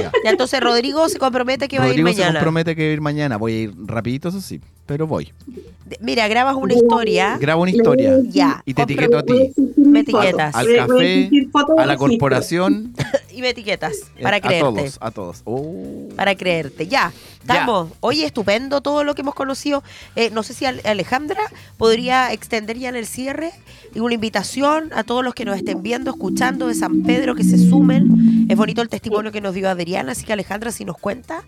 Ya. 0.00 0.10
Ya, 0.24 0.30
entonces 0.30 0.58
Rodrigo 0.60 1.08
se 1.08 1.16
compromete 1.18 1.68
que 1.68 1.78
va 1.78 1.84
a 1.84 1.88
ir 1.88 1.92
Rodrigo 1.92 2.08
se 2.08 2.14
mañana. 2.16 2.32
compromete 2.40 2.74
que 2.74 2.82
va 2.86 2.90
a 2.90 2.92
ir 2.94 3.00
mañana. 3.00 3.36
Voy 3.36 3.52
a 3.52 3.58
ir 3.60 3.72
rapidito, 3.86 4.30
eso 4.30 4.40
sí. 4.40 4.60
Pero 4.84 5.06
voy. 5.06 5.32
De- 5.84 5.96
Mira, 6.00 6.26
grabas 6.26 6.56
una 6.56 6.74
historia. 6.74 7.36
Grabo 7.38 7.62
una 7.62 7.70
historia. 7.70 8.16
Ya. 8.28 8.62
Y 8.66 8.74
te 8.74 8.82
etiqueto 8.82 9.18
a 9.18 9.22
ti. 9.22 9.52
Me 9.76 10.00
etiquetas. 10.00 10.54
Al 10.56 10.66
café, 10.74 11.30
A 11.78 11.86
la 11.86 11.96
corporación. 11.96 12.94
Y 13.36 13.42
me 13.42 13.50
etiquetas. 13.50 13.96
eh, 14.16 14.22
Para 14.22 14.38
a 14.38 14.40
creerte. 14.40 14.60
todos, 14.64 14.98
a 15.00 15.10
todos. 15.10 15.42
Oh. 15.44 16.08
Para 16.16 16.34
creerte. 16.34 16.86
Ya. 16.86 17.12
Ya. 17.44 17.52
Estamos. 17.54 17.90
Oye, 18.00 18.24
estupendo 18.24 18.80
todo 18.80 19.04
lo 19.04 19.14
que 19.14 19.20
hemos 19.20 19.34
conocido. 19.34 19.84
Eh, 20.16 20.30
no 20.30 20.42
sé 20.42 20.54
si 20.54 20.64
Ale- 20.64 20.80
Alejandra 20.84 21.42
podría 21.76 22.32
extender 22.32 22.78
ya 22.78 22.88
en 22.88 22.96
el 22.96 23.06
cierre 23.06 23.52
y 23.94 24.00
una 24.00 24.14
invitación 24.14 24.90
a 24.94 25.04
todos 25.04 25.22
los 25.22 25.34
que 25.34 25.44
nos 25.44 25.56
estén 25.56 25.82
viendo, 25.82 26.10
escuchando 26.10 26.66
de 26.68 26.74
San 26.74 27.02
Pedro, 27.02 27.34
que 27.34 27.44
se 27.44 27.58
sumen. 27.58 28.46
Es 28.48 28.56
bonito 28.56 28.80
el 28.80 28.88
testimonio 28.88 29.30
que 29.32 29.40
nos 29.42 29.54
dio 29.54 29.68
Adriana, 29.68 30.12
así 30.12 30.24
que 30.24 30.32
Alejandra, 30.32 30.72
si 30.72 30.84
nos 30.86 30.96
cuenta. 30.96 31.44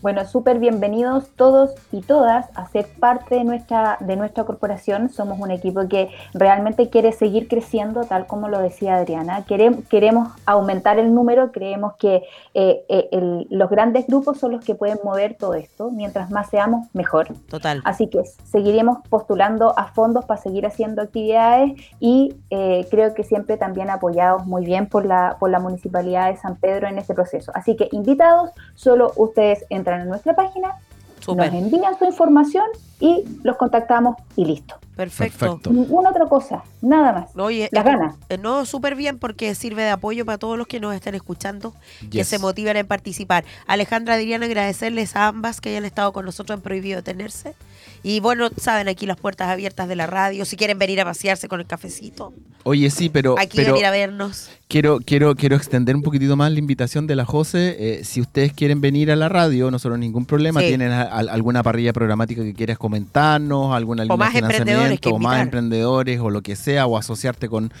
Bueno, 0.00 0.24
súper 0.26 0.60
bienvenidos 0.60 1.30
todos 1.34 1.74
y 1.90 2.02
todas 2.02 2.46
a 2.56 2.68
ser 2.68 2.86
parte 3.00 3.34
de 3.34 3.42
nuestra, 3.42 3.96
de 3.98 4.14
nuestra 4.14 4.44
corporación. 4.44 5.08
Somos 5.10 5.40
un 5.40 5.50
equipo 5.50 5.88
que 5.88 6.08
realmente 6.34 6.88
quiere 6.88 7.10
seguir 7.10 7.48
creciendo, 7.48 8.04
tal 8.04 8.28
como 8.28 8.48
lo 8.48 8.60
decía 8.60 8.94
Adriana. 8.94 9.44
Queremos, 9.44 9.84
queremos 9.88 10.28
aumentar 10.46 11.00
el 11.00 11.12
número, 11.12 11.50
creemos 11.50 11.94
que 11.96 12.22
eh, 12.54 12.84
eh, 12.88 13.08
el- 13.10 13.48
los 13.50 13.68
grandes 13.70 14.06
grupos 14.06 14.38
son 14.38 14.52
los 14.52 14.64
que 14.64 14.76
pueden 14.76 14.98
mover 15.02 15.34
todo 15.34 15.54
esto. 15.54 15.90
Mientras 15.90 16.30
más 16.30 16.48
seamos, 16.48 16.86
mejor. 16.94 17.34
Total. 17.50 17.82
Así 17.84 18.06
que 18.06 18.22
seguiremos 18.44 18.98
postulando 19.08 19.76
a 19.76 19.88
fondos 19.88 20.24
para 20.26 20.40
seguir 20.40 20.64
haciendo 20.64 21.02
actividades 21.02 21.72
y 21.98 22.36
eh, 22.50 22.86
creo 22.88 23.14
que 23.14 23.24
siempre 23.24 23.56
también 23.56 23.90
apoyados 23.90 24.46
muy 24.46 24.64
bien 24.64 24.86
por 24.88 25.04
la, 25.04 25.38
por 25.40 25.50
la 25.50 25.58
Municipalidad 25.58 26.28
de 26.30 26.36
San 26.36 26.54
Pedro 26.54 26.86
en 26.86 26.98
este 26.98 27.14
proceso. 27.14 27.50
Así 27.52 27.74
que 27.74 27.88
invitados, 27.90 28.50
solo 28.78 29.12
ustedes 29.16 29.64
entran 29.70 30.02
a 30.02 30.04
nuestra 30.04 30.36
página, 30.36 30.76
Súper. 31.18 31.52
nos 31.52 31.62
envían 31.62 31.98
su 31.98 32.04
información 32.04 32.64
y 33.00 33.24
los 33.42 33.56
contactamos 33.56 34.16
y 34.36 34.44
listo. 34.44 34.76
Perfecto. 34.94 35.38
Perfecto. 35.38 35.70
Ninguna 35.70 36.10
otra 36.10 36.26
cosa, 36.26 36.62
nada 36.80 37.12
más. 37.12 37.30
Oye, 37.36 37.68
Las 37.72 37.84
eh, 37.84 37.88
ganas. 37.88 38.16
eh, 38.28 38.38
no, 38.38 38.64
súper 38.66 38.94
bien 38.94 39.18
porque 39.18 39.54
sirve 39.56 39.82
de 39.82 39.90
apoyo 39.90 40.24
para 40.24 40.38
todos 40.38 40.56
los 40.58 40.66
que 40.66 40.78
nos 40.80 40.94
estén 40.94 41.14
escuchando, 41.16 41.72
que 42.00 42.18
Yes. 42.18 42.28
se 42.28 42.38
motivan 42.38 42.76
en 42.76 42.86
participar. 42.86 43.44
Alejandra, 43.66 44.14
Adriana, 44.14 44.46
agradecerles 44.46 45.14
a 45.16 45.26
ambas 45.28 45.60
que 45.60 45.70
hayan 45.70 45.84
estado 45.84 46.12
con 46.12 46.24
nosotros 46.24 46.56
en 46.56 46.62
Prohibido 46.62 46.96
Detenerse. 46.96 47.54
Y 48.02 48.20
bueno, 48.20 48.48
saben, 48.60 48.88
aquí 48.88 49.06
las 49.06 49.16
puertas 49.16 49.48
abiertas 49.48 49.88
de 49.88 49.96
la 49.96 50.06
radio. 50.06 50.44
Si 50.44 50.56
quieren 50.56 50.78
venir 50.78 51.00
a 51.00 51.04
pasearse 51.04 51.48
con 51.48 51.60
el 51.60 51.66
cafecito, 51.66 52.32
Oye, 52.64 52.90
sí, 52.90 53.08
pero, 53.08 53.36
aquí 53.38 53.56
pero 53.56 53.72
venir 53.72 53.86
a 53.86 53.90
vernos. 53.90 54.50
quiero, 54.68 54.98
quiero, 55.04 55.34
quiero 55.34 55.56
extender 55.56 55.96
un 55.96 56.02
poquitito 56.02 56.36
más 56.36 56.52
la 56.52 56.58
invitación 56.58 57.06
de 57.06 57.16
la 57.16 57.24
Jose. 57.24 57.76
Eh, 57.78 58.04
si 58.04 58.20
ustedes 58.20 58.52
quieren 58.52 58.80
venir 58.80 59.10
a 59.10 59.16
la 59.16 59.28
radio, 59.28 59.70
nosotros 59.70 59.98
ningún 59.98 60.26
problema. 60.26 60.60
Sí. 60.60 60.68
Tienen 60.68 60.92
a- 60.92 61.02
a- 61.02 61.18
alguna 61.18 61.62
parrilla 61.62 61.92
programática 61.92 62.42
que 62.42 62.54
quieras 62.54 62.78
comentarnos, 62.78 63.74
alguna 63.74 64.04
línea 64.04 64.16
más 64.16 64.32
de 64.32 64.38
emprendedores 64.40 65.00
que 65.00 65.08
financiamiento, 65.08 65.14
o 65.16 65.18
más 65.18 65.40
emprendedores, 65.42 66.20
o 66.20 66.30
lo 66.30 66.42
que 66.42 66.56
sea, 66.56 66.86
o 66.86 66.96
asociarte 66.98 67.48
con 67.48 67.72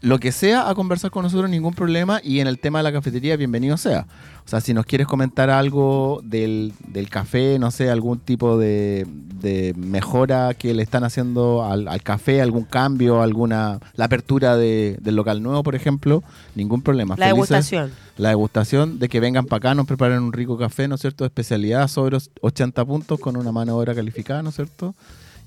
lo 0.00 0.18
que 0.20 0.30
sea 0.32 0.68
a 0.68 0.74
conversar 0.74 1.10
con 1.10 1.24
nosotros, 1.24 1.50
ningún 1.50 1.74
problema. 1.74 2.20
Y 2.22 2.38
en 2.40 2.46
el 2.46 2.58
tema 2.60 2.78
de 2.78 2.84
la 2.84 2.92
cafetería, 2.92 3.36
bienvenido 3.36 3.76
sea. 3.76 4.06
O 4.46 4.48
sea, 4.48 4.60
si 4.60 4.72
nos 4.72 4.86
quieres 4.86 5.06
comentar 5.06 5.50
algo 5.50 6.20
del, 6.24 6.72
del 6.86 7.10
café, 7.10 7.58
no 7.58 7.70
sé, 7.70 7.90
algún 7.90 8.18
tipo 8.18 8.56
de, 8.56 9.06
de 9.42 9.74
mejora 9.76 10.54
que 10.54 10.72
le 10.72 10.82
están 10.82 11.04
haciendo 11.04 11.64
al, 11.64 11.86
al 11.88 12.02
café, 12.02 12.40
algún 12.40 12.64
cambio, 12.64 13.20
alguna 13.20 13.78
la 13.94 14.06
apertura 14.06 14.56
de- 14.56 14.96
del 15.02 15.16
local 15.16 15.42
nuevo, 15.42 15.62
por 15.62 15.74
ejemplo, 15.74 16.22
ningún 16.54 16.80
problema. 16.80 17.14
La 17.18 17.26
Felices- 17.26 17.34
degustación. 17.34 17.90
La 18.16 18.28
degustación 18.30 18.98
de 18.98 19.08
que 19.08 19.20
vengan 19.20 19.44
para 19.46 19.58
acá, 19.58 19.74
nos 19.74 19.86
preparen 19.86 20.22
un 20.22 20.32
rico 20.32 20.56
café, 20.56 20.88
¿no 20.88 20.94
es 20.94 21.00
cierto? 21.02 21.24
Especialidad 21.26 21.86
sobre 21.88 22.12
los 22.12 22.30
80 22.40 22.84
puntos 22.84 23.20
con 23.20 23.36
una 23.36 23.52
mano 23.52 23.72
de 23.74 23.78
obra 23.80 23.94
calificada, 23.94 24.42
¿no 24.42 24.48
es 24.50 24.54
cierto? 24.56 24.94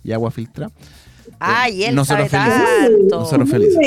Y 0.04 0.12
agua 0.12 0.30
filtrada. 0.30 0.72
Ay, 1.44 1.84
él 1.86 1.96
nosotros 1.96 2.30
sabe 2.30 2.52
felices. 2.52 3.00
tanto. 3.00 3.20
Nosotros 3.20 3.50
felices. 3.50 3.78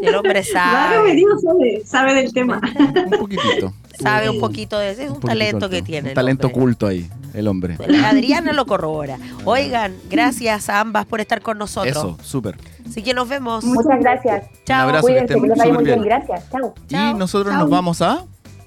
Si 0.00 0.06
el 0.06 0.14
hombre 0.14 0.42
sabe. 0.52 1.22
Sabe, 1.42 1.82
sabe 1.84 2.14
del 2.14 2.32
tema. 2.32 2.60
Un 3.04 3.18
poquitito. 3.18 3.72
Sabe 3.98 4.28
un 4.28 4.40
poquito 4.40 4.78
de 4.78 4.90
eso. 4.90 5.00
Es 5.00 5.10
un, 5.10 5.20
talento 5.20 5.56
alto. 5.56 5.70
que 5.70 5.80
tiene. 5.80 6.02
Un 6.02 6.08
el 6.08 6.14
talento 6.14 6.48
hombre. 6.48 6.60
oculto 6.60 6.86
ahí, 6.86 7.08
el 7.32 7.48
hombre. 7.48 7.78
Adriana 8.04 8.52
lo 8.52 8.66
corrobora. 8.66 9.18
Oigan, 9.46 9.96
gracias 10.10 10.68
a 10.68 10.80
ambas 10.80 11.06
por 11.06 11.22
estar 11.22 11.40
con 11.40 11.56
nosotros. 11.56 11.96
Eso, 11.96 12.18
súper. 12.22 12.58
Así 12.86 13.02
que 13.02 13.14
nos 13.14 13.26
vemos. 13.26 13.64
Muchas 13.64 13.98
gracias. 14.00 14.44
Chao. 14.66 14.82
Un 14.82 14.88
abrazo, 14.96 15.06
que 15.06 15.18
estén 15.20 15.42
que 15.42 15.48
muy 15.48 15.84
bien. 15.84 15.84
bien. 15.84 16.02
Gracias. 16.02 16.44
Chao. 16.50 16.74
Chao. 16.88 17.10
Y 17.10 17.18
nosotros 17.18 17.52
Chao. 17.54 17.62
nos 17.62 17.70
vamos 17.70 18.02
a 18.02 18.26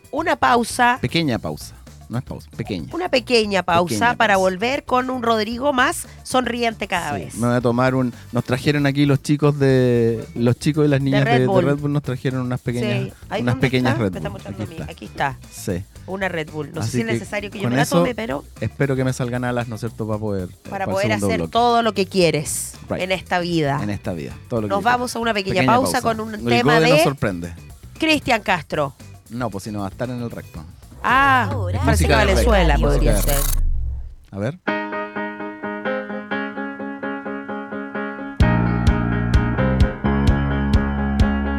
Una 0.09 0.35
pausa. 0.35 0.97
pequeña 0.99 1.37
pausa. 1.37 1.75
No 2.09 2.17
es 2.17 2.23
pausa, 2.23 2.49
pequeña. 2.57 2.87
Una 2.91 3.07
pequeña 3.07 3.61
pausa 3.61 3.87
Pequeña 3.93 4.15
para 4.17 4.33
pausa. 4.33 4.37
volver 4.49 4.83
con 4.83 5.11
un 5.11 5.21
Rodrigo 5.21 5.73
más 5.73 6.07
sonriente 6.23 6.87
cada 6.87 7.15
Sí, 7.15 7.23
vez. 7.25 7.35
Me 7.35 7.47
voy 7.47 7.55
a 7.55 7.61
tomar 7.61 7.93
un. 7.93 8.11
Nos 8.31 8.43
trajeron 8.43 8.87
aquí 8.87 9.05
los 9.05 9.21
chicos 9.21 9.59
de. 9.59 10.25
Los 10.33 10.57
chicos 10.57 10.85
y 10.85 10.89
las 10.89 11.01
niñas 11.01 11.23
de, 11.23 11.31
Red 11.31 11.39
de 11.41 11.47
Bull. 11.47 11.65
Red 11.65 11.77
Bull 11.77 11.93
nos 11.93 12.01
trajeron 12.01 12.41
unas 12.41 12.59
pequeñas. 12.61 13.13
Sí. 13.29 13.41
Unas 13.41 13.55
pequeñas 13.57 13.93
está? 13.93 14.03
Red 14.03 14.15
está 14.17 14.29
Bull. 14.29 14.41
Aquí 14.47 14.63
está. 14.63 14.83
Aquí 14.91 15.05
está. 15.05 15.37
Sí. 15.51 15.83
Una 16.07 16.29
Red 16.29 16.49
Bull. 16.49 16.71
No 16.73 16.81
Así 16.81 16.89
sé 16.89 16.97
si 16.97 17.01
es 17.01 17.05
necesario 17.05 17.51
que 17.51 17.59
yo 17.59 17.63
con 17.65 17.71
me 17.73 17.77
la 17.77 17.83
eso, 17.83 17.99
tome, 17.99 18.15
pero 18.15 18.43
Espero 18.59 18.95
que 18.95 19.03
me 19.03 19.13
salgan 19.13 19.43
alas, 19.43 19.67
¿no 19.67 19.75
es 19.75 19.81
cierto? 19.81 20.07
Para 20.07 20.19
poder. 20.19 20.49
para 20.67 20.85
poder 20.87 21.11
hacer 21.11 21.37
bloque 21.37 21.51
todo 21.51 21.83
lo 21.83 21.93
que 21.93 22.07
quieres 22.07 22.73
Right. 22.89 23.03
en 23.03 23.11
esta 23.11 23.37
vida. 23.39 23.79
En 23.83 23.91
esta 23.91 24.13
vida. 24.13 24.33
Todo 24.49 24.61
lo 24.61 24.67
que 24.67 24.73
Nos 24.73 24.83
vamos 24.83 25.15
a 25.15 25.19
una 25.19 25.31
pequeña, 25.35 25.57
Pequeña 25.61 25.73
pausa, 25.75 26.01
con 26.01 26.19
un 26.19 26.33
El 26.33 26.43
tema 26.45 26.79
Gode 26.79 26.89
nos 26.89 26.97
de 26.97 27.03
sorprende. 27.03 27.53
Cristian 27.99 28.41
Castro. 28.41 28.95
No, 29.29 29.51
pues 29.51 29.65
si 29.65 29.71
no 29.71 29.81
va 29.81 29.85
a 29.85 29.89
estar 29.89 30.09
en 30.09 30.19
el 30.23 30.31
recto. 30.31 30.63
Ah, 31.03 31.49
Francisco 31.83 32.11
de 32.11 32.15
Valenzuela 32.17 32.73
radio. 32.73 32.87
podría 32.87 33.21
ser. 33.21 33.35
A 34.31 34.37
ver. 34.39 34.59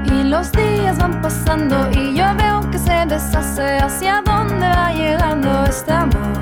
Y 0.05 0.25
los 0.25 0.53
días 0.53 0.99
van 0.99 1.21
pasando 1.23 1.91
y 1.93 2.15
yo 2.17 2.25
veo 2.37 2.71
que 2.71 2.79
se 2.79 3.07
deshace 3.07 3.79
hacia 3.79 4.23
dónde 4.23 4.67
va 4.67 4.93
llegando 4.93 5.65
este 5.65 5.93
amor. 5.93 6.41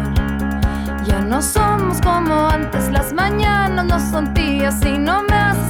Ya 1.06 1.20
no 1.20 1.40
somos 1.40 2.00
como 2.00 2.48
antes, 2.48 2.90
las 2.90 3.12
mañanas 3.12 3.84
no 3.84 4.10
son 4.10 4.34
días 4.34 4.84
y 4.84 4.98
no 4.98 5.22
me 5.22 5.34
hacen 5.34 5.67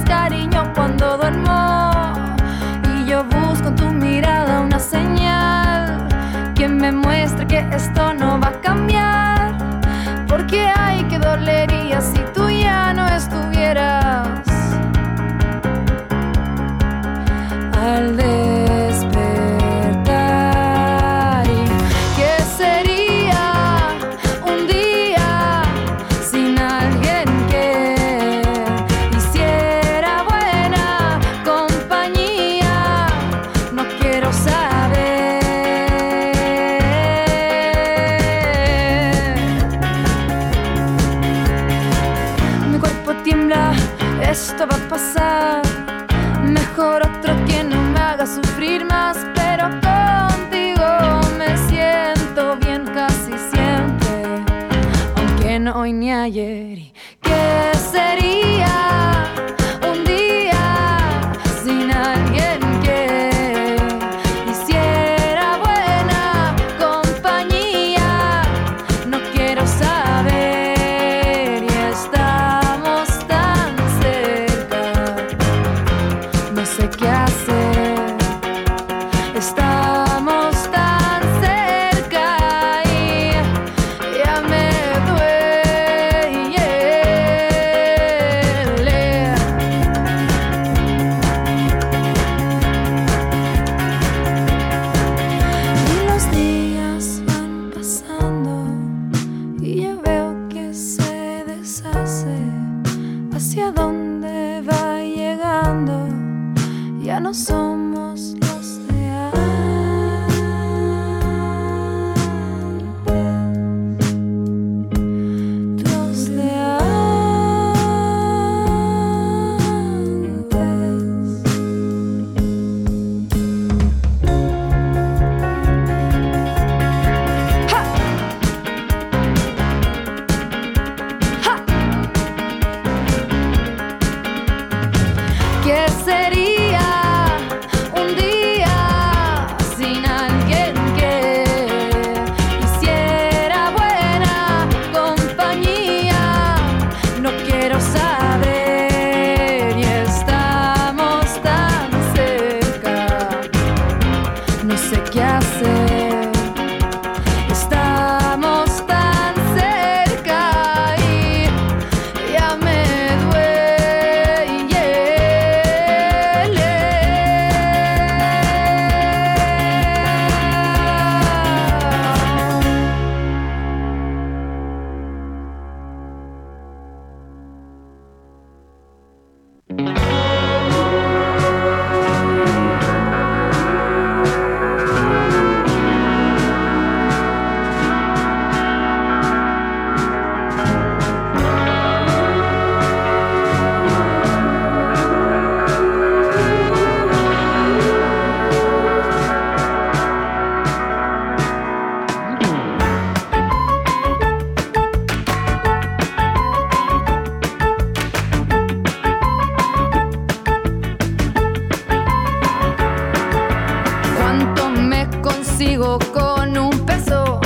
sigo 215.59 215.99
con 216.13 216.57
un 216.57 216.71
peso. 216.85 217.41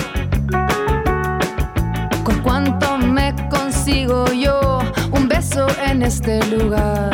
¿Con 2.23 2.37
cuánto 2.43 2.99
me 2.99 3.33
consigo 3.49 4.31
yo 4.31 4.81
un 5.11 5.27
beso 5.27 5.65
en 5.83 6.03
este 6.03 6.39
lugar? 6.55 7.09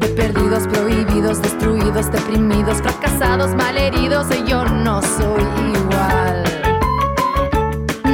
De 0.00 0.08
perdidos, 0.16 0.66
prohibidos, 0.68 1.42
destruidos, 1.42 2.10
deprimidos, 2.10 2.78
fracasados, 2.78 3.54
malheridos, 3.54 4.26
y 4.34 4.48
yo 4.48 4.64
no 4.64 5.02
soy 5.02 5.44
igual. 5.82 6.44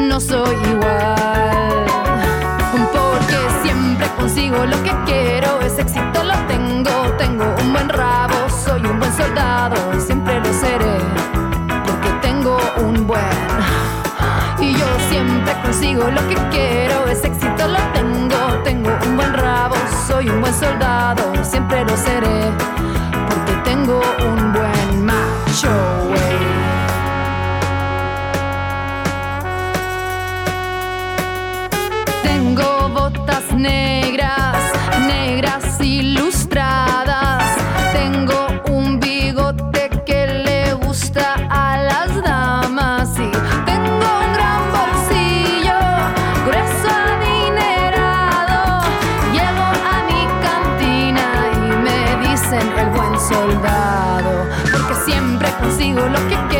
No 0.09 0.19
soy 0.21 0.57
igual. 0.75 1.87
Porque 2.95 3.39
siempre 3.63 4.09
consigo 4.19 4.67
lo 4.67 4.83
que 4.83 4.93
quiero, 5.07 5.61
es 5.61 5.79
éxito 5.79 6.18
consigo 15.99 16.11
lo 16.11 16.29
que 16.29 16.35
quiero, 16.51 17.07
ese 17.09 17.29
éxito 17.29 17.69
lo 17.69 17.79
tengo. 17.93 18.63
Tengo 18.65 18.91
un 19.07 19.17
buen 19.17 19.33
rabo, 19.35 19.77
soy 20.07 20.29
un 20.29 20.41
buen 20.41 20.55
soldado, 20.55 21.33
siempre 21.45 21.85
lo 21.85 21.97
seré. 21.97 22.38
soldado, 53.29 54.49
porque 54.73 54.95
siempre 55.05 55.49
consigo 55.61 56.01
lo 56.01 56.19
que 56.29 56.37
quiero. 56.49 56.58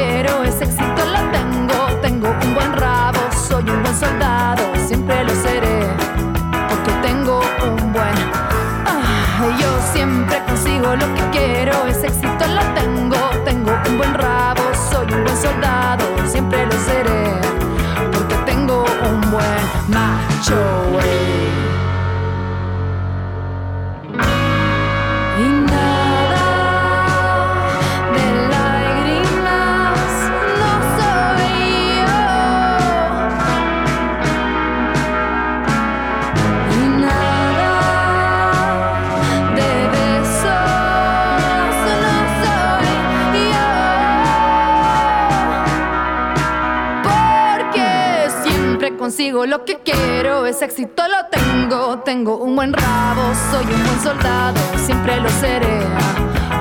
Lo 49.47 49.65
que 49.65 49.79
quiero, 49.85 50.47
ese 50.47 50.65
éxito 50.65 51.03
lo 51.07 51.27
tengo. 51.31 51.99
Tengo 52.01 52.39
un 52.39 52.57
buen 52.57 52.73
rabo, 52.73 53.23
soy 53.51 53.65
un 53.65 53.85
buen 53.85 54.01
soldado, 54.01 54.61
siempre 54.77 55.21
lo 55.21 55.29
seré. 55.29 55.81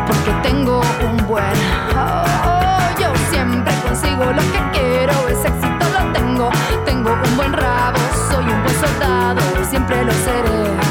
Porque 0.05 0.31
tengo 0.43 0.81
un 1.09 1.27
buen. 1.27 1.45
oh, 1.95 2.99
yo 2.99 3.09
siempre 3.31 3.73
consigo 3.83 4.25
lo 4.25 4.41
que 4.51 4.79
quiero, 4.79 5.27
ese 5.27 5.47
éxito 5.47 5.85
lo 5.97 6.11
tengo. 6.11 6.49
Tengo 6.85 7.11
un 7.11 7.37
buen 7.37 7.53
rabo, 7.53 7.99
soy 8.29 8.43
un 8.45 8.63
buen 8.63 8.79
soldado, 8.79 9.41
siempre 9.69 10.03
lo 10.03 10.11
seré. 10.11 10.86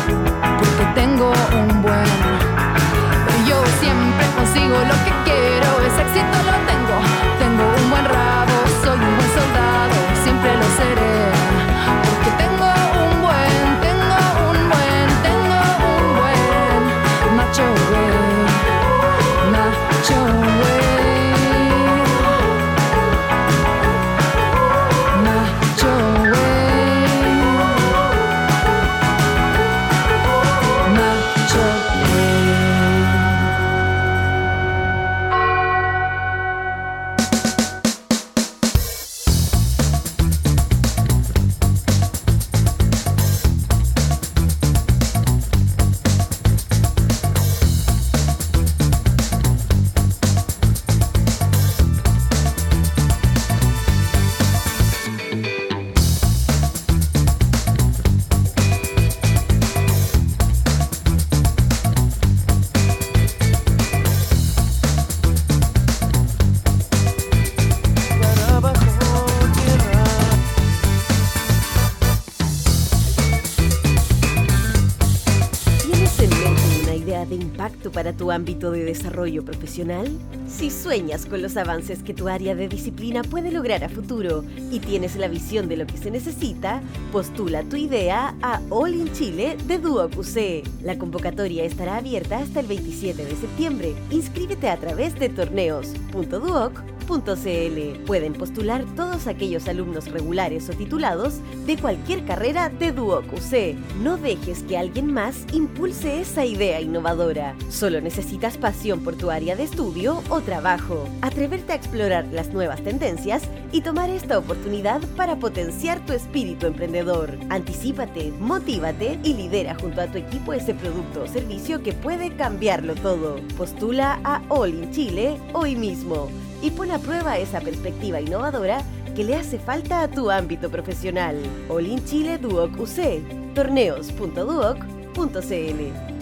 Para 77.91 78.13
tu 78.13 78.31
ámbito 78.31 78.71
de 78.71 78.85
desarrollo 78.85 79.45
profesional? 79.45 80.07
Si 80.49 80.71
sueñas 80.71 81.27
con 81.27 81.43
los 81.43 81.57
avances 81.57 82.03
que 82.03 82.15
tu 82.15 82.29
área 82.29 82.55
de 82.55 82.69
disciplina 82.69 83.23
puede 83.23 83.51
lograr 83.51 83.85
a 83.85 83.89
futuro 83.89 84.45
y 84.71 84.79
tienes 84.79 85.17
la 85.17 85.29
visión 85.29 85.69
de 85.69 85.77
lo 85.77 85.87
que 85.87 85.97
se 85.97 86.11
necesita, 86.11 86.83
postula 87.13 87.63
tu 87.65 87.77
idea 87.77 88.35
a 88.43 88.61
All 88.71 88.95
in 88.95 89.13
Chile 89.13 89.57
de 89.67 89.79
Duoc 89.79 90.17
UC. 90.17 90.65
La 90.83 90.99
convocatoria 90.99 91.65
estará 91.65 91.97
abierta 91.97 92.39
hasta 92.39 92.61
el 92.61 92.67
27 92.67 93.25
de 93.25 93.37
septiembre. 93.37 93.95
Inscríbete 94.11 94.71
a 94.71 94.79
través 94.79 95.19
de 95.19 95.29
torneos.duoc.cl. 95.29 98.05
Pueden 98.07 98.33
postular 98.33 98.85
todos 98.97 99.27
aquellos 99.27 99.69
alumnos 99.69 100.11
regulares 100.11 100.69
o 100.69 100.73
titulados 100.73 101.35
de 101.67 101.77
cualquier 101.77 102.25
carrera 102.25 102.69
de 102.69 102.93
Duoc 102.93 103.33
UC. 103.33 103.77
No 104.03 104.17
dejes 104.17 104.63
que 104.63 104.79
alguien 104.79 105.13
más 105.13 105.45
impulse 105.53 106.21
esa 106.21 106.45
idea 106.45 106.81
innovadora. 106.81 107.55
Solo 107.69 108.01
necesitas 108.01 108.57
pasión 108.57 109.05
por 109.05 109.17
tu 109.17 109.31
área 109.31 109.55
de 109.55 109.65
estudio 109.65 110.23
o 110.31 110.41
trabajo. 110.47 111.07
Atreverte 111.21 111.73
a 111.73 111.77
explorar 111.77 112.25
las 112.33 112.55
nuevas 112.55 112.83
tendencias 112.83 113.43
y 113.73 113.83
tomar 113.83 114.09
esta 114.09 114.39
oportunidad 114.39 115.03
para 115.17 115.37
potenciar 115.37 116.01
tu 116.07 116.15
espíritu 116.15 116.67
emprendedor. 116.67 117.37
Anticípate, 117.51 118.33
motívate 118.39 119.19
y 119.23 119.35
lidera 119.35 119.77
junto 119.79 120.01
a 120.01 120.07
tu 120.07 120.17
equipo 120.17 120.55
ese 120.55 120.73
producto 120.73 121.25
o 121.25 121.27
servicio 121.27 121.83
que 121.83 121.93
puede 121.93 122.35
cambiarlo 122.35 122.95
todo. 122.95 123.37
Postula 123.59 124.19
a 124.25 124.41
All 124.49 124.71
in 124.71 124.91
Chile 124.93 125.39
hoy 125.53 125.77
mismo 125.77 126.31
y 126.63 126.71
pon 126.71 126.91
a 126.91 126.99
prueba 126.99 127.37
esa 127.37 127.61
perspectiva 127.61 128.23
innovadora 128.23 128.83
que 129.15 129.25
le 129.25 129.35
hace 129.35 129.59
falta 129.59 130.01
a 130.03 130.09
tu 130.09 130.31
ámbito 130.31 130.71
profesional. 130.71 131.37
All 131.69 131.87
in 131.87 132.03
Chile 132.07 132.39
Duoc 132.39 132.79
UC. 132.79 133.55
Torneos.duoc.cl 133.55 136.16